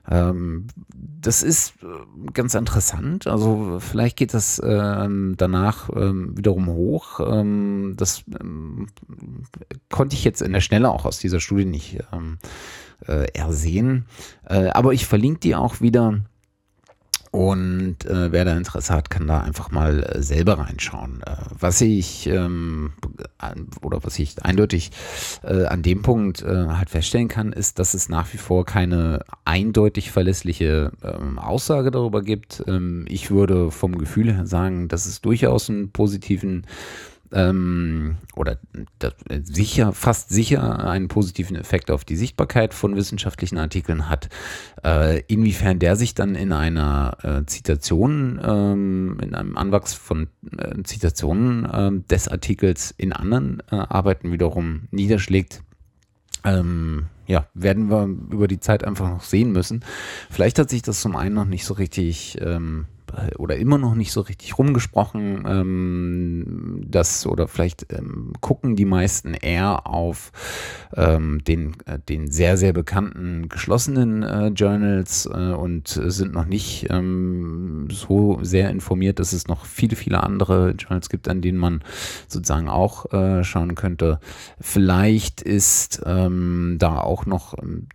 [0.10, 3.28] Ähm, das ist äh, ganz interessant.
[3.28, 7.20] Also vielleicht geht das ähm, danach ähm, wiederum hoch.
[7.20, 8.88] Ähm, das ähm,
[9.89, 12.38] konnte ich jetzt in der Schnelle auch aus dieser Studie nicht ähm,
[13.08, 14.06] äh, ersehen.
[14.46, 16.20] Äh, aber ich verlinke die auch wieder
[17.34, 21.24] und äh, wer da Interesse hat, kann da einfach mal äh, selber reinschauen.
[21.26, 22.93] Äh, was ich ähm,
[23.82, 24.91] oder was ich eindeutig
[25.41, 29.26] äh, an dem Punkt äh, halt feststellen kann, ist, dass es nach wie vor keine
[29.46, 32.63] eindeutig verlässliche ähm, Aussage darüber gibt.
[32.67, 36.67] Ähm, ich würde vom Gefühl her sagen, dass es durchaus einen positiven
[37.34, 38.58] ähm, oder
[39.00, 44.30] das, sicher, fast sicher einen positiven Effekt auf die Sichtbarkeit von wissenschaftlichen Artikeln hat.
[44.84, 50.82] Äh, inwiefern der sich dann in einer äh, Zitation, ähm, in einem Anwachs von äh,
[50.84, 55.63] Zitationen ähm, des Artikels in anderen äh, Arbeiten wiederum niederschlägt,
[56.43, 59.84] ähm, ja, werden wir über die Zeit einfach noch sehen müssen.
[60.30, 62.86] Vielleicht hat sich das zum einen noch nicht so richtig ähm,
[63.38, 65.43] oder immer noch nicht so richtig rumgesprochen.
[65.47, 70.32] Ähm, das oder vielleicht ähm, gucken die meisten eher auf
[70.95, 76.88] ähm, den, äh, den sehr, sehr bekannten geschlossenen äh, Journals äh, und sind noch nicht
[76.89, 81.84] ähm, so sehr informiert, dass es noch viele, viele andere Journals gibt, an denen man
[82.28, 84.19] sozusagen auch äh, schauen könnte.
[84.60, 87.88] Vielleicht ist ähm, da auch noch, ähm,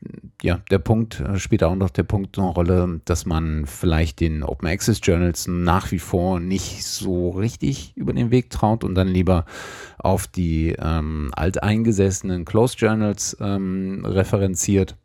[0.42, 4.42] ja, der Punkt, äh, spielt auch noch der Punkt eine Rolle, dass man vielleicht den
[4.42, 9.09] Open Access Journals nach wie vor nicht so richtig über den Weg traut und dann
[9.09, 9.44] lieber
[9.99, 14.97] auf die ähm, alteingesessenen Closed Journals ähm, referenziert.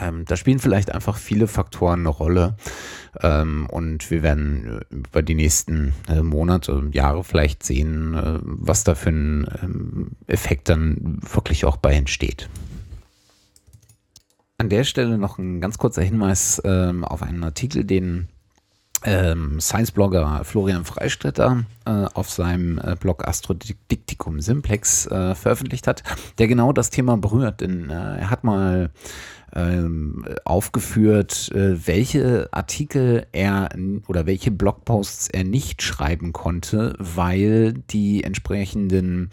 [0.00, 2.56] Ähm, da spielen vielleicht einfach viele Faktoren eine Rolle.
[3.22, 8.96] Ähm, und wir werden über die nächsten äh, Monate, Jahre vielleicht sehen, äh, was da
[8.96, 12.48] für ein ähm, Effekt dann wirklich auch bei entsteht.
[14.58, 18.28] An der Stelle noch ein ganz kurzer Hinweis ähm, auf einen Artikel, den
[19.04, 26.02] ähm, Science-Blogger Florian Freistetter äh, auf seinem äh, Blog Astrodiktikum Simplex äh, veröffentlicht hat,
[26.38, 27.60] der genau das Thema berührt.
[27.60, 28.90] Denn äh, er hat mal
[29.54, 33.68] ähm, aufgeführt, äh, welche Artikel er
[34.08, 39.30] oder welche Blogposts er nicht schreiben konnte, weil die entsprechenden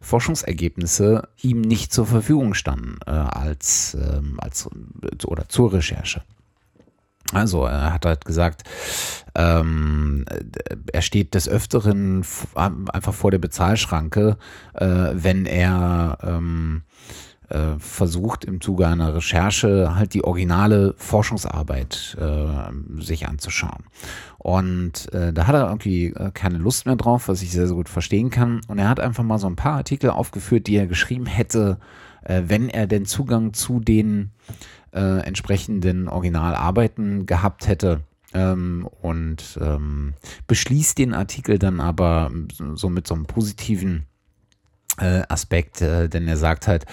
[0.00, 4.68] Forschungsergebnisse ihm nicht zur Verfügung standen äh, als, ähm, als
[5.24, 6.22] oder zur Recherche.
[7.32, 8.62] Also er hat halt gesagt,
[9.34, 10.24] ähm,
[10.92, 12.24] er steht des Öfteren
[12.54, 14.36] einfach vor der Bezahlschranke,
[14.74, 16.82] äh, wenn er ähm,
[17.48, 23.84] äh, versucht im Zuge einer Recherche halt die originale Forschungsarbeit äh, sich anzuschauen.
[24.38, 27.76] Und äh, da hat er irgendwie äh, keine Lust mehr drauf, was ich sehr, sehr
[27.76, 28.60] gut verstehen kann.
[28.68, 31.78] Und er hat einfach mal so ein paar Artikel aufgeführt, die er geschrieben hätte,
[32.24, 34.32] äh, wenn er denn Zugang zu den
[34.92, 38.00] äh, entsprechenden Originalarbeiten gehabt hätte.
[38.34, 40.14] Ähm, und ähm,
[40.46, 42.30] beschließt den Artikel dann aber
[42.74, 44.06] so mit so einem positiven
[44.98, 46.84] äh, Aspekt, äh, denn er sagt halt,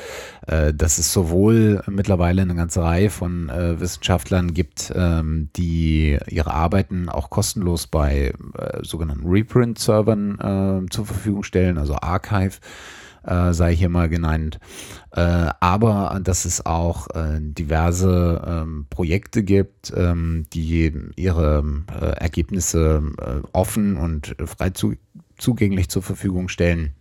[0.48, 7.10] äh, dass es sowohl mittlerweile eine ganze Reihe von Wissenschaftlern gibt, ähm, die ihre Arbeiten
[7.10, 8.34] auch kostenlos bei
[8.82, 12.58] sogenannten Reprint-Servern zur Verfügung stellen, also Archive
[13.24, 14.60] sei hier mal genannt,
[15.12, 17.08] aber dass es auch
[17.40, 21.64] diverse ähm, Projekte gibt, ähm, die ihre
[22.18, 23.02] Ergebnisse
[23.52, 24.96] offen und frei zu,
[25.38, 26.86] zugänglich zur Verfügung stellen.
[26.88, 26.99] äh,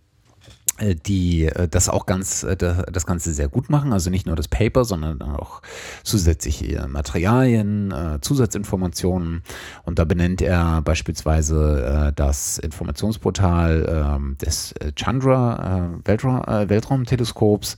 [0.81, 4.47] die äh, das auch ganz äh, das Ganze sehr gut machen, also nicht nur das
[4.47, 5.61] Paper, sondern auch
[6.03, 9.43] zusätzliche Materialien, Zusatzinformationen.
[9.83, 17.75] Und da benennt er beispielsweise das Informationsportal ähm, des Chandra Weltraumteleskops,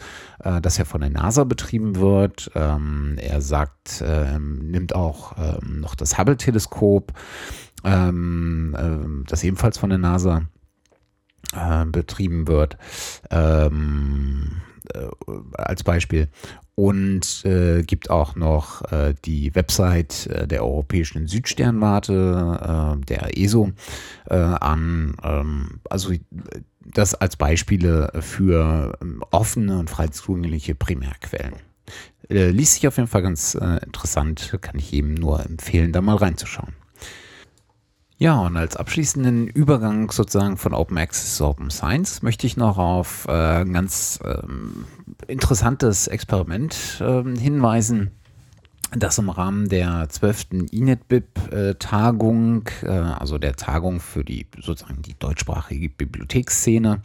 [0.62, 2.52] das ja von der NASA betrieben wird.
[2.56, 7.14] Ähm, er sagt, ähm, nimmt auch noch das Hubble-Teleskop,
[7.84, 10.44] das ebenfalls von der NASA
[11.54, 12.78] äh, betrieben wird,
[13.30, 14.62] ähm,
[14.94, 15.08] äh,
[15.54, 16.30] als Beispiel.
[16.76, 23.72] Und äh, gibt auch noch äh, die Website äh, der Europäischen Südsternwarte, äh, der ESO,
[24.30, 25.16] äh, an.
[25.22, 26.14] Ähm, also
[26.84, 31.56] das als Beispiele für ähm, offene und frei zugängliche Primärquellen.
[32.30, 36.74] liest sich auf jeden Fall ganz interessant, kann ich jedem nur empfehlen, da mal reinzuschauen.
[38.22, 42.78] Ja, und als abschließenden Übergang sozusagen von Open Access zu Open Science möchte ich noch
[42.78, 44.86] auf äh, ein ganz ähm,
[45.26, 48.12] interessantes Experiment äh, hinweisen,
[48.96, 50.68] das im Rahmen der 12.
[50.70, 57.02] INETBIB-Tagung, äh, also der Tagung für die sozusagen die deutschsprachige Bibliotheksszene,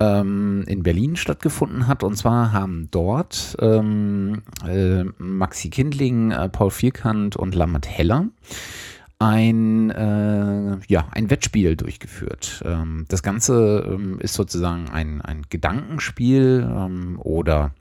[0.00, 2.02] ähm, in Berlin stattgefunden hat.
[2.02, 8.28] Und zwar haben dort ähm, äh, Maxi Kindling, äh, Paul Vierkant und Lammert Heller
[9.24, 12.62] ein, äh, ja, ein Wettspiel durchgeführt.
[12.66, 17.74] Ähm, das Ganze ähm, ist sozusagen ein, ein Gedankenspiel ähm, oder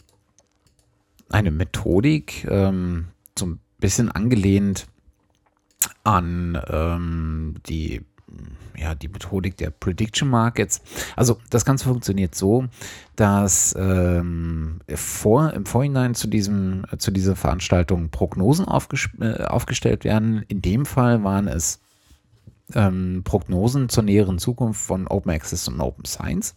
[1.29, 4.87] eine Methodik, ähm, so ein bisschen angelehnt
[6.05, 8.01] an ähm, die
[8.77, 10.81] ja, die Methodik der Prediction Markets.
[11.15, 12.65] Also das Ganze funktioniert so,
[13.15, 20.43] dass ähm, vor, im Vorhinein zu, diesem, zu dieser Veranstaltung Prognosen äh, aufgestellt werden.
[20.47, 21.79] In dem Fall waren es
[22.73, 26.55] ähm, Prognosen zur näheren Zukunft von Open Access und Open Science.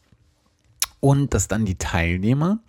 [1.00, 2.60] Und dass dann die Teilnehmer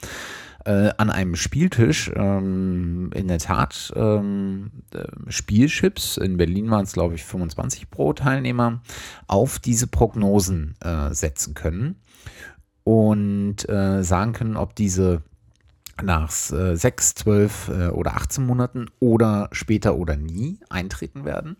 [0.67, 6.91] äh, an einem Spieltisch ähm, in der Tat ähm, äh, Spielchips, in Berlin waren es
[6.91, 8.81] glaube ich 25 pro Teilnehmer,
[9.27, 11.95] auf diese Prognosen äh, setzen können
[12.83, 15.21] und äh, sagen können, ob diese
[16.03, 21.55] nach äh, 6, 12 äh, oder 18 Monaten oder später oder nie eintreten werden.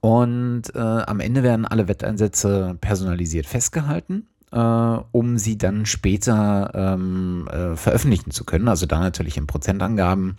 [0.00, 7.48] Und äh, am Ende werden alle Wetteinsätze personalisiert festgehalten äh, um sie dann später ähm,
[7.48, 8.68] äh, veröffentlichen zu können.
[8.68, 10.36] Also da natürlich in Prozentangaben.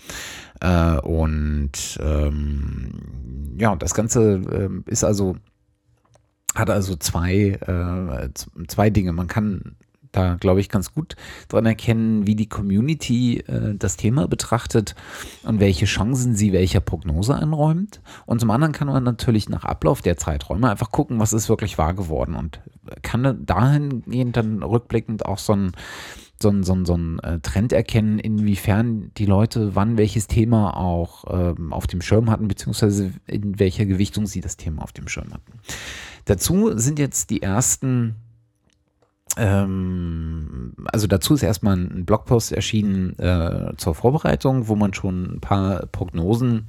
[0.61, 5.35] Äh, und ähm, ja, das Ganze äh, ist also
[6.55, 8.29] hat also zwei, äh,
[8.67, 9.11] zwei Dinge.
[9.11, 9.75] Man kann
[10.13, 11.17] da, glaube ich, ganz gut
[11.49, 14.95] dran erkennen, wie die Community äh, das Thema betrachtet
[15.43, 18.01] und welche Chancen sie welcher Prognose einräumt.
[18.25, 21.77] Und zum anderen kann man natürlich nach Ablauf der Zeiträume einfach gucken, was ist wirklich
[21.77, 22.61] wahr geworden und
[23.01, 25.71] kann dahingehend dann rückblickend auch so ein
[26.41, 30.75] so ein, so ein, so ein äh, Trend erkennen, inwiefern die Leute wann welches Thema
[30.75, 35.07] auch ähm, auf dem Schirm hatten, beziehungsweise in welcher Gewichtung sie das Thema auf dem
[35.07, 35.59] Schirm hatten.
[36.25, 38.15] Dazu sind jetzt die ersten
[39.37, 45.41] ähm, also dazu ist erstmal ein Blogpost erschienen äh, zur Vorbereitung, wo man schon ein
[45.41, 46.67] paar Prognosen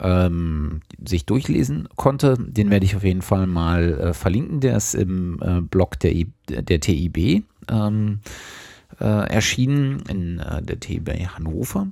[0.00, 2.36] ähm, sich durchlesen konnte.
[2.38, 4.60] Den werde ich auf jeden Fall mal äh, verlinken.
[4.60, 6.14] Der ist im äh, Blog der,
[6.48, 8.20] der TIB ähm,
[9.00, 11.88] äh, erschienen, in äh, der TIB Hannover.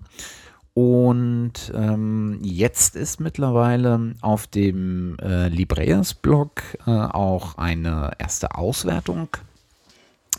[0.74, 9.28] Und ähm, jetzt ist mittlerweile auf dem äh, Libreas-Blog äh, auch eine erste Auswertung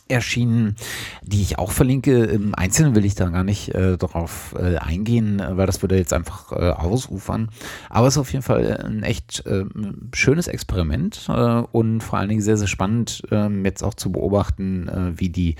[0.07, 0.75] erschienen,
[1.21, 2.23] die ich auch verlinke.
[2.25, 6.13] Im Einzelnen will ich da gar nicht äh, darauf äh, eingehen, weil das würde jetzt
[6.13, 7.49] einfach äh, ausufern.
[7.89, 9.65] Aber es ist auf jeden Fall ein echt äh,
[10.13, 14.87] schönes Experiment äh, und vor allen Dingen sehr, sehr spannend, ähm, jetzt auch zu beobachten,
[14.87, 15.55] äh, wie die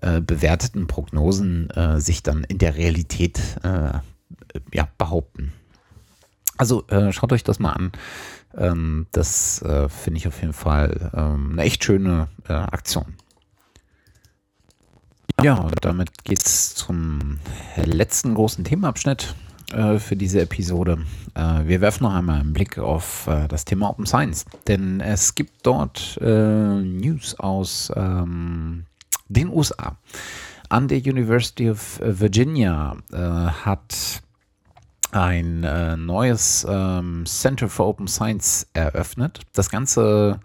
[0.00, 1.68] bewerteten Prognosen
[1.98, 3.40] sich dann in der Realität
[4.72, 5.52] ja, behaupten.
[6.56, 7.92] Also schaut euch das mal an.
[8.56, 13.14] Ähm, das finde ich auf jeden Fall ähm, eine echt schöne Aktion.
[15.40, 17.38] Ja, damit geht es zum
[17.76, 19.34] letzten großen Themenabschnitt
[19.72, 20.98] äh, für diese Episode.
[21.34, 25.34] Äh, wir werfen noch einmal einen Blick auf äh, das Thema Open Science, denn es
[25.34, 28.84] gibt dort äh, News aus ähm,
[29.28, 29.96] den USA.
[30.68, 34.22] An der University of Virginia äh, hat
[35.12, 39.40] ein äh, neues ähm, Center for Open Science eröffnet.
[39.52, 40.40] Das Ganze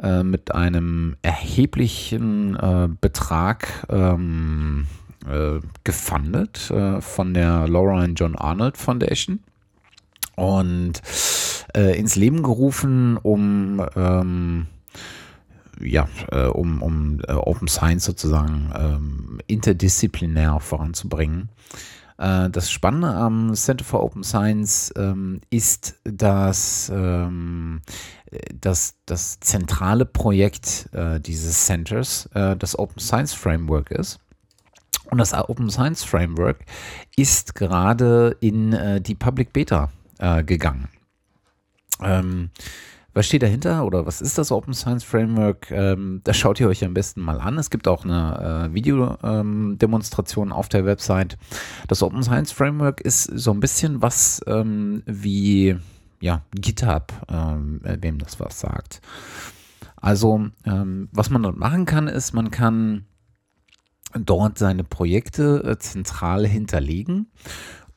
[0.00, 4.86] äh, mit einem erheblichen äh, Betrag ähm,
[5.26, 9.40] äh, gefundet äh, von der Laura and John Arnold Foundation
[10.36, 11.02] und
[11.74, 14.66] äh, ins Leben gerufen, um ähm,
[15.78, 16.08] ja,
[16.54, 21.50] um, um Open Science sozusagen ähm, interdisziplinär voranzubringen.
[22.18, 27.82] Äh, das Spannende am Center for Open Science ähm, ist, dass ähm,
[28.54, 34.18] das, das zentrale Projekt äh, dieses Centers äh, das Open Science Framework ist.
[35.10, 36.64] Und das Open Science Framework
[37.16, 40.88] ist gerade in äh, die Public Beta äh, gegangen.
[42.02, 42.50] Ähm,
[43.16, 45.70] was steht dahinter oder was ist das Open Science Framework?
[45.70, 47.56] Ähm, das schaut ihr euch am besten mal an.
[47.56, 51.38] Es gibt auch eine äh, Videodemonstration ähm, auf der Website.
[51.88, 55.78] Das Open Science Framework ist so ein bisschen was ähm, wie
[56.20, 59.00] ja, GitHub, ähm, wem das was sagt.
[59.96, 63.06] Also, ähm, was man dort machen kann, ist, man kann
[64.12, 67.28] dort seine Projekte äh, zentral hinterlegen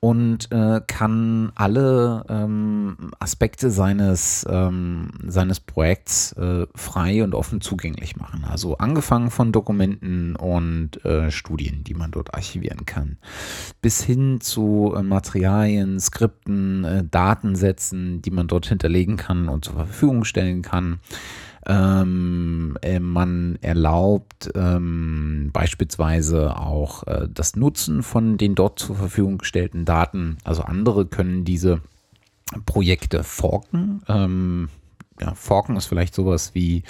[0.01, 8.15] und äh, kann alle ähm, Aspekte seines, ähm, seines Projekts äh, frei und offen zugänglich
[8.15, 8.45] machen.
[8.49, 13.17] Also angefangen von Dokumenten und äh, Studien, die man dort archivieren kann,
[13.81, 19.75] bis hin zu äh, Materialien, Skripten, äh, Datensätzen, die man dort hinterlegen kann und zur
[19.75, 20.99] Verfügung stellen kann.
[21.65, 29.39] Ähm, äh, man erlaubt ähm, beispielsweise auch äh, das Nutzen von den dort zur Verfügung
[29.39, 30.37] gestellten Daten.
[30.43, 31.81] Also andere können diese
[32.65, 34.01] Projekte forken.
[34.07, 34.69] Ähm,
[35.21, 36.83] ja, forken ist vielleicht sowas wie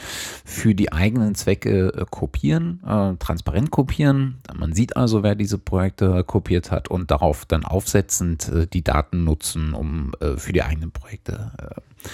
[0.46, 4.38] für die eigenen Zwecke äh, kopieren, äh, transparent kopieren.
[4.56, 9.24] Man sieht also, wer diese Projekte kopiert hat und darauf dann aufsetzend äh, die Daten
[9.24, 12.08] nutzen, um äh, für die eigenen Projekte äh,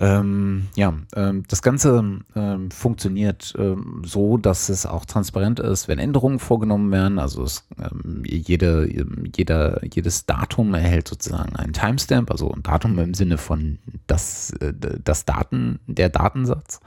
[0.00, 5.98] ähm, ja, ähm, das Ganze ähm, funktioniert ähm, so, dass es auch transparent ist, wenn
[5.98, 7.18] Änderungen vorgenommen werden.
[7.18, 8.88] Also es, ähm, jede,
[9.36, 13.78] jeder, jedes Datum erhält sozusagen einen Timestamp, also ein Datum im Sinne von
[14.08, 16.80] das, äh, das Daten, der Datensatz.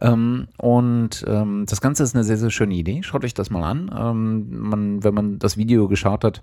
[0.00, 3.02] Ähm, und das Ganze ist eine sehr, sehr schöne Idee.
[3.02, 3.86] Schaut euch das mal an.
[4.50, 6.42] man, wenn man das Video geschaut hat,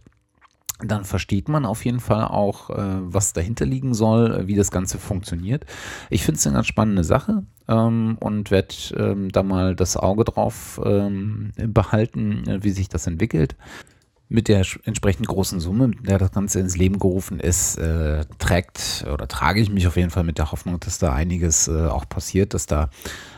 [0.79, 4.71] dann versteht man auf jeden Fall auch, äh, was dahinter liegen soll, äh, wie das
[4.71, 5.65] Ganze funktioniert.
[6.09, 10.23] Ich finde es eine ganz spannende Sache ähm, und werde ähm, da mal das Auge
[10.23, 13.55] drauf ähm, behalten, äh, wie sich das entwickelt
[14.29, 19.05] mit der entsprechend großen Summe, mit der das Ganze ins Leben gerufen ist, äh, trägt
[19.11, 22.07] oder trage ich mich auf jeden Fall mit der Hoffnung, dass da einiges äh, auch
[22.07, 22.91] passiert, dass da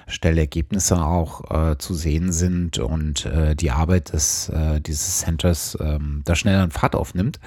[0.07, 5.77] schnelle Ergebnisse auch äh, zu sehen sind und äh, die Arbeit des, äh, dieses Centers
[5.79, 7.39] ähm, da schnell an Fahrt aufnimmt.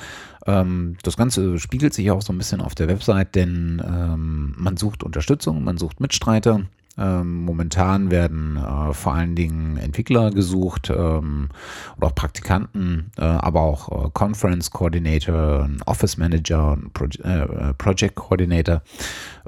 [0.46, 4.78] Ähm, das Ganze spiegelt sich auch so ein bisschen auf der Website, denn ähm, man
[4.78, 6.62] sucht Unterstützung, man sucht Mitstreiter,
[6.96, 11.48] momentan werden äh, vor allen Dingen Entwickler gesucht ähm,
[11.96, 18.82] oder auch Praktikanten, äh, aber auch äh, Conference Coordinator, Office Manager, Pro äh, Project Coordinator.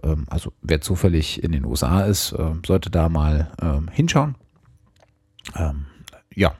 [0.02, 4.34] Ähm, also wer zufällig in den USA ist, äh, sollte da mal ähm, hinschauen.
[5.54, 5.86] Ähm,
[6.34, 6.54] ja,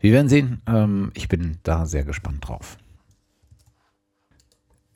[0.00, 0.60] wir werden sehen.
[0.66, 2.76] Ähm, ich bin da sehr gespannt drauf.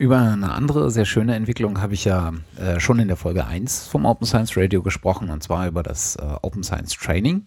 [0.03, 3.87] Über eine andere sehr schöne Entwicklung habe ich ja äh, schon in der Folge 1
[3.87, 7.45] vom Open Science Radio gesprochen, und zwar über das äh, Open Science Training.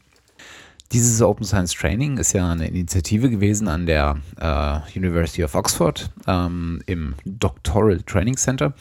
[0.90, 6.09] Dieses Open Science Training ist ja eine Initiative gewesen an der äh, University of Oxford
[6.26, 8.72] ähm, im Doctoral Training Center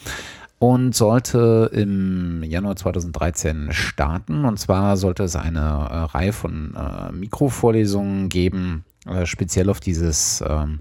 [0.58, 4.46] und sollte im Januar 2013 starten.
[4.46, 10.42] Und zwar sollte es eine äh, Reihe von äh, Mikrovorlesungen geben, äh, speziell auf dieses
[10.48, 10.80] ähm,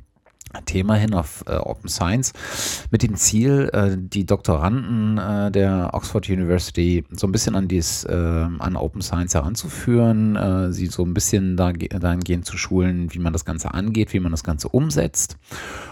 [0.66, 2.34] Thema hin auf äh, Open Science
[2.92, 8.04] mit dem Ziel, äh, die Doktoranden äh, der Oxford University so ein bisschen an dies,
[8.06, 13.20] äh, an Open Science heranzuführen, äh, sie so ein bisschen da, dahingehend zu schulen, wie
[13.20, 15.38] man das Ganze angeht, wie man das Ganze umsetzt.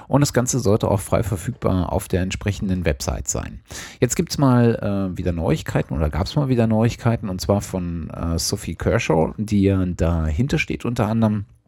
[0.08, 3.62] Und das Ganze sollte auch frei verfügbar auf der entsprechenden Website sein.
[4.00, 4.76] Jetzt gibt es mal
[5.14, 9.74] äh, wieder Neuigkeiten oder gab es mal wieder Neuigkeiten und zwar von Sophie Kershaw, die
[9.96, 11.63] dahinter steht unter anderem äh,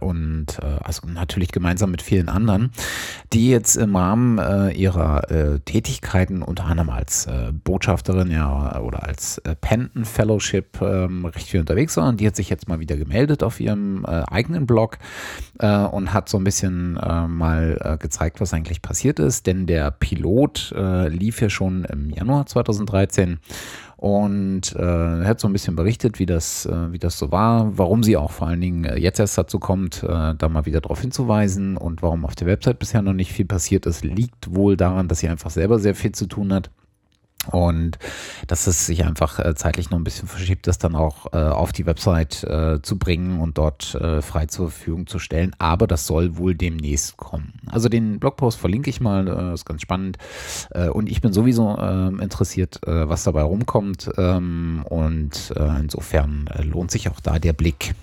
[0.00, 2.70] und äh, also natürlich gemeinsam mit vielen anderen,
[3.32, 9.04] die jetzt im Rahmen äh, ihrer äh, Tätigkeiten unter anderem als äh, Botschafterin ja oder
[9.04, 12.16] als äh, Penton Fellowship ähm, recht viel unterwegs waren.
[12.16, 14.98] Die hat sich jetzt mal wieder gemeldet auf ihrem eigenen Blog
[15.58, 20.74] und hat so ein bisschen mal gezeigt, was eigentlich passiert ist, denn der Pilot
[21.08, 23.38] lief ja schon im Januar 2013
[24.00, 28.02] und äh, hat so ein bisschen berichtet, wie das, äh, wie das so war, warum
[28.02, 31.02] sie auch vor allen Dingen äh, jetzt erst dazu kommt, äh, da mal wieder darauf
[31.02, 35.08] hinzuweisen und warum auf der Website bisher noch nicht viel passiert ist, liegt wohl daran,
[35.08, 36.70] dass sie einfach selber sehr viel zu tun hat
[37.46, 37.98] und
[38.46, 41.72] dass es sich einfach äh, zeitlich noch ein bisschen verschiebt, das dann auch äh, auf
[41.72, 45.56] die Website äh, zu bringen und dort äh, frei zur Verfügung zu stellen.
[45.58, 47.54] Aber das soll wohl demnächst kommen.
[47.66, 50.18] Also den Blogpost verlinke ich mal, äh, ist ganz spannend.
[50.92, 54.10] Und ich bin sowieso ähm, interessiert, was dabei rumkommt.
[54.16, 57.94] Ähm, und insofern lohnt sich auch da der Blick.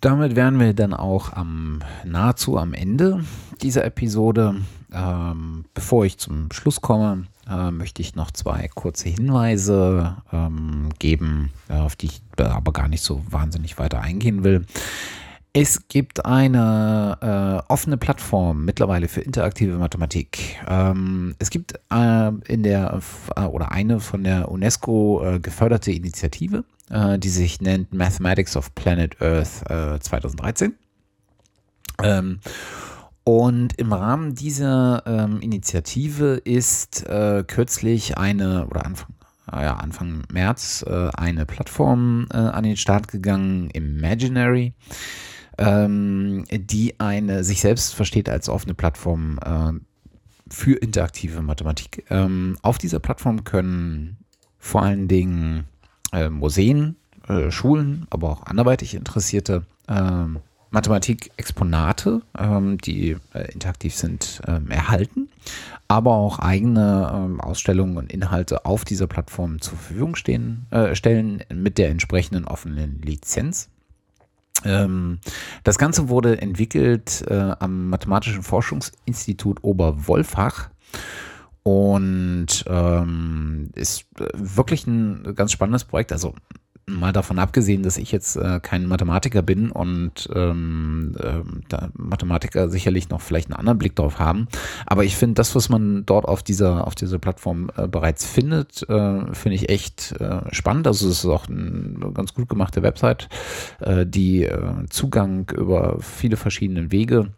[0.00, 3.24] Damit wären wir dann auch am nahezu am Ende
[3.62, 4.56] dieser Episode.
[4.92, 11.50] Ähm, bevor ich zum Schluss komme, äh, möchte ich noch zwei kurze Hinweise ähm, geben,
[11.68, 14.64] auf die ich aber gar nicht so wahnsinnig weiter eingehen will.
[15.52, 20.56] Es gibt eine äh, offene Plattform mittlerweile für interaktive Mathematik.
[20.68, 23.00] Ähm, es gibt äh, in der
[23.34, 28.74] äh, oder eine von der UNESCO äh, geförderte Initiative, äh, die sich nennt Mathematics of
[28.74, 29.64] Planet Earth
[30.02, 30.72] 2013.
[32.00, 32.40] Äh, ähm,
[33.28, 39.14] und im Rahmen dieser ähm, Initiative ist äh, kürzlich eine, oder Anfang,
[39.52, 44.72] äh, ja, Anfang März, äh, eine Plattform äh, an den Start gegangen, Imaginary,
[45.58, 49.72] ähm, die eine sich selbst versteht als offene Plattform äh,
[50.50, 52.06] für interaktive Mathematik.
[52.08, 54.16] Ähm, auf dieser Plattform können
[54.58, 55.66] vor allen Dingen
[56.12, 56.96] äh, Museen,
[57.50, 60.38] Schulen, aber auch anderweitig Interessierte ähm,
[60.70, 65.28] Mathematik-Exponate, ähm, die äh, interaktiv sind, ähm, erhalten,
[65.88, 71.78] aber auch eigene Ausstellungen und Inhalte auf dieser Plattform zur Verfügung stehen, äh, stellen mit
[71.78, 73.70] der entsprechenden offenen Lizenz.
[74.64, 80.70] Das Ganze wurde entwickelt äh, am Mathematischen Forschungsinstitut Oberwolfach
[81.68, 86.12] und ähm, ist äh, wirklich ein ganz spannendes Projekt.
[86.12, 86.34] Also
[86.86, 93.10] mal davon abgesehen, dass ich jetzt äh, kein Mathematiker bin und ähm, äh, Mathematiker sicherlich
[93.10, 94.48] noch vielleicht einen anderen Blick drauf haben.
[94.86, 98.88] Aber ich finde, das, was man dort auf dieser, auf dieser Plattform äh, bereits findet,
[98.88, 100.86] äh, finde ich echt äh, spannend.
[100.86, 103.28] Also es ist auch eine ganz gut gemachte Website,
[103.80, 104.48] die
[104.88, 107.32] Zugang über viele verschiedene Wege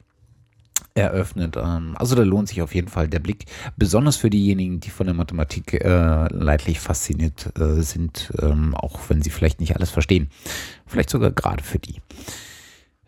[0.94, 1.56] eröffnet.
[1.56, 5.06] Ähm, also da lohnt sich auf jeden Fall der Blick, besonders für diejenigen, die von
[5.06, 10.28] der Mathematik äh, leidlich fasziniert äh, sind, ähm, auch wenn sie vielleicht nicht alles verstehen.
[10.86, 12.00] Vielleicht sogar gerade für die.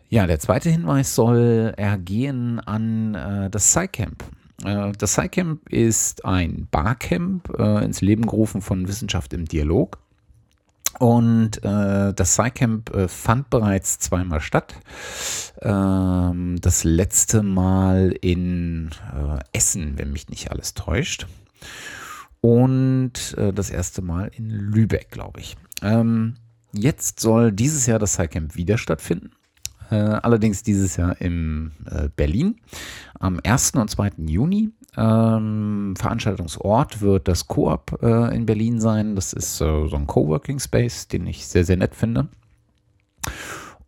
[0.09, 4.23] Ja, der zweite Hinweis soll ergehen an äh, das SciCamp.
[4.63, 9.97] Äh, das SciCamp ist ein Barcamp äh, ins Leben gerufen von Wissenschaft im Dialog.
[10.99, 14.75] Und äh, das SciCamp äh, fand bereits zweimal statt.
[15.61, 21.27] Ähm, das letzte Mal in äh, Essen, wenn mich nicht alles täuscht.
[22.41, 25.55] Und äh, das erste Mal in Lübeck, glaube ich.
[25.81, 26.35] Ähm,
[26.73, 29.31] jetzt soll dieses Jahr das SciCamp wieder stattfinden.
[29.89, 32.55] Äh, allerdings dieses Jahr in äh, Berlin
[33.19, 33.71] am 1.
[33.71, 34.11] und 2.
[34.17, 34.71] Juni.
[34.95, 39.15] Ähm, Veranstaltungsort wird das Coop äh, in Berlin sein.
[39.15, 42.27] Das ist äh, so ein Coworking Space, den ich sehr, sehr nett finde.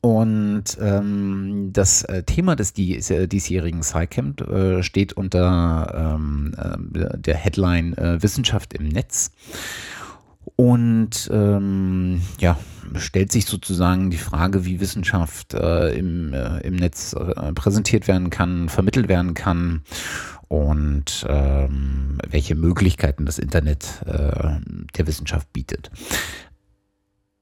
[0.05, 7.17] Und ähm, das äh, Thema des dies, äh, diesjährigen SciCamp äh, steht unter ähm, äh,
[7.17, 9.31] der Headline äh, Wissenschaft im Netz.
[10.57, 12.59] Und ähm, ja,
[12.97, 17.15] stellt sich sozusagen die Frage, wie Wissenschaft äh, im, im Netz
[17.55, 19.81] präsentiert werden kann, vermittelt werden kann
[20.55, 24.59] und ähm, welche Möglichkeiten das Internet äh,
[24.97, 25.91] der Wissenschaft bietet.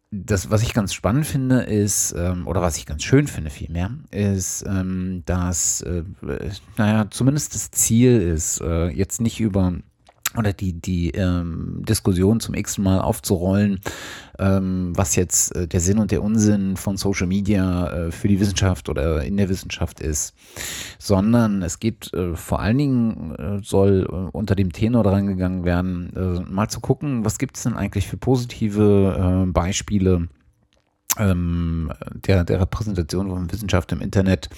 [0.09, 3.91] Das, was ich ganz spannend finde, ist, ähm, oder was ich ganz schön finde vielmehr,
[4.09, 6.03] ist, ähm, dass, äh,
[6.78, 9.74] naja, zumindest das Ziel ist, äh, jetzt nicht über
[10.38, 13.79] oder die, die ähm, Diskussion zum x Mal aufzurollen,
[14.39, 18.39] ähm, was jetzt äh, der Sinn und der Unsinn von Social Media äh, für die
[18.39, 20.34] Wissenschaft oder in der Wissenschaft ist,
[20.97, 25.65] sondern es geht äh, vor allen Dingen, äh, soll äh, unter dem Tenor dran gegangen
[25.65, 30.27] werden, äh, mal zu gucken, was gibt es denn eigentlich für positive Beispiele
[31.17, 34.49] ähm, der, der Repräsentation von Wissenschaft im Internet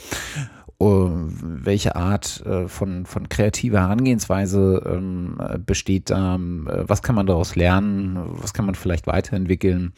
[0.78, 6.39] welche Art äh, von, von kreativer Herangehensweise ähm, besteht da, äh,
[6.88, 9.93] was kann man daraus lernen, was kann man vielleicht weiterentwickeln.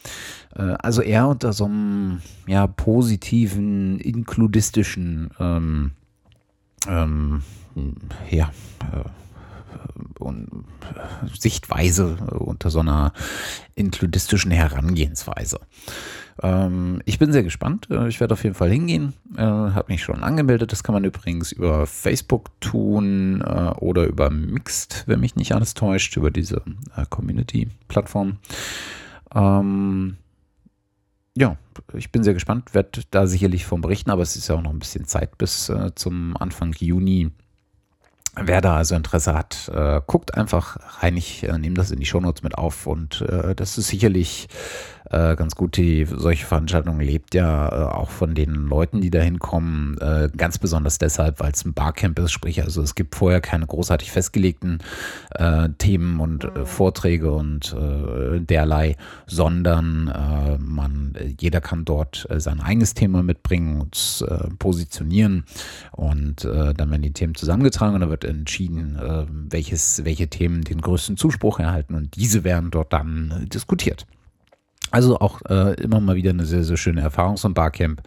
[0.54, 5.90] Äh, also eher unter so einem ja, positiven, inkludistischen ähm,
[6.86, 7.42] ähm,
[8.30, 8.50] ja,
[10.18, 10.48] und
[11.38, 13.12] Sichtweise unter so einer
[13.74, 15.60] inkludistischen Herangehensweise.
[16.42, 17.88] Ähm, ich bin sehr gespannt.
[17.90, 19.14] Äh, ich werde auf jeden Fall hingehen.
[19.36, 20.72] Äh, habe mich schon angemeldet.
[20.72, 25.74] Das kann man übrigens über Facebook tun äh, oder über Mixed, wenn mich nicht alles
[25.74, 26.62] täuscht, über diese
[26.96, 28.38] äh, Community-Plattform.
[29.34, 30.16] Ähm,
[31.36, 31.56] ja,
[31.94, 34.72] ich bin sehr gespannt, werde da sicherlich vom berichten, aber es ist ja auch noch
[34.72, 37.30] ein bisschen Zeit bis äh, zum Anfang Juni.
[38.40, 41.16] Wer da also Interesse hat, äh, guckt einfach rein.
[41.16, 44.48] Ich äh, nehme das in die Shownotes mit auf und äh, das ist sicherlich
[45.10, 45.76] äh, ganz gut.
[45.76, 49.98] Die solche Veranstaltungen lebt ja äh, auch von den Leuten, die da hinkommen.
[49.98, 53.66] Äh, ganz besonders deshalb, weil es ein Barcamp ist, sprich, also es gibt vorher keine
[53.66, 54.78] großartig festgelegten
[55.30, 58.96] äh, Themen und äh, Vorträge und derlei,
[59.26, 64.24] sondern man, jeder kann dort sein eigenes Thema mitbringen und
[64.58, 65.44] positionieren
[65.92, 68.98] und dann werden die Themen zusammengetragen und dann wird entschieden,
[69.50, 74.06] welches, welche Themen den größten Zuspruch erhalten und diese werden dort dann diskutiert.
[74.90, 78.02] Also auch äh, immer mal wieder eine sehr, sehr schöne Erfahrung ein Barcamp.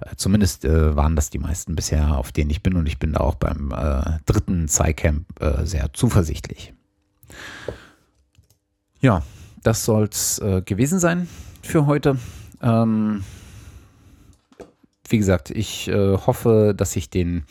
[0.00, 3.12] Äh, zumindest äh, waren das die meisten bisher, auf denen ich bin und ich bin
[3.12, 6.72] da auch beim äh, dritten Cycamp äh, sehr zuversichtlich.
[9.00, 9.22] Ja,
[9.62, 11.28] das soll's äh, gewesen sein
[11.62, 12.18] für heute.
[12.62, 13.24] Ähm,
[15.12, 17.44] wie gesagt, ich äh, hoffe, dass ich den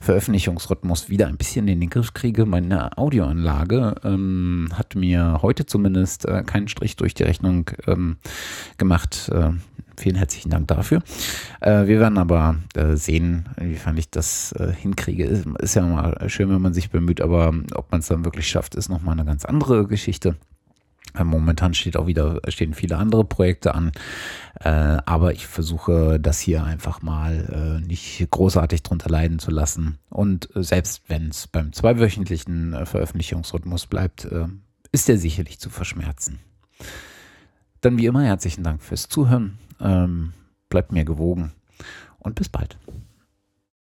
[0.00, 2.46] Veröffentlichungsrhythmus wieder ein bisschen in den Griff kriege.
[2.46, 8.16] Meine Audioanlage ähm, hat mir heute zumindest äh, keinen Strich durch die Rechnung ähm,
[8.76, 9.30] gemacht.
[9.32, 9.50] Äh,
[9.96, 11.02] vielen herzlichen Dank dafür.
[11.60, 15.24] Äh, wir werden aber äh, sehen, inwiefern ich das äh, hinkriege.
[15.24, 18.48] Ist, ist ja mal schön, wenn man sich bemüht, aber ob man es dann wirklich
[18.48, 20.36] schafft, ist nochmal eine ganz andere Geschichte.
[21.16, 23.92] Äh, momentan steht auch wieder, stehen viele andere Projekte an.
[24.60, 29.98] Äh, aber ich versuche das hier einfach mal äh, nicht großartig drunter leiden zu lassen.
[30.10, 34.46] Und äh, selbst wenn es beim zweiwöchentlichen äh, Veröffentlichungsrhythmus bleibt, äh,
[34.92, 36.40] ist der sicherlich zu verschmerzen.
[37.80, 39.58] Dann wie immer herzlichen Dank fürs Zuhören.
[39.80, 40.32] Ähm,
[40.68, 41.52] bleibt mir gewogen
[42.18, 42.76] und bis bald.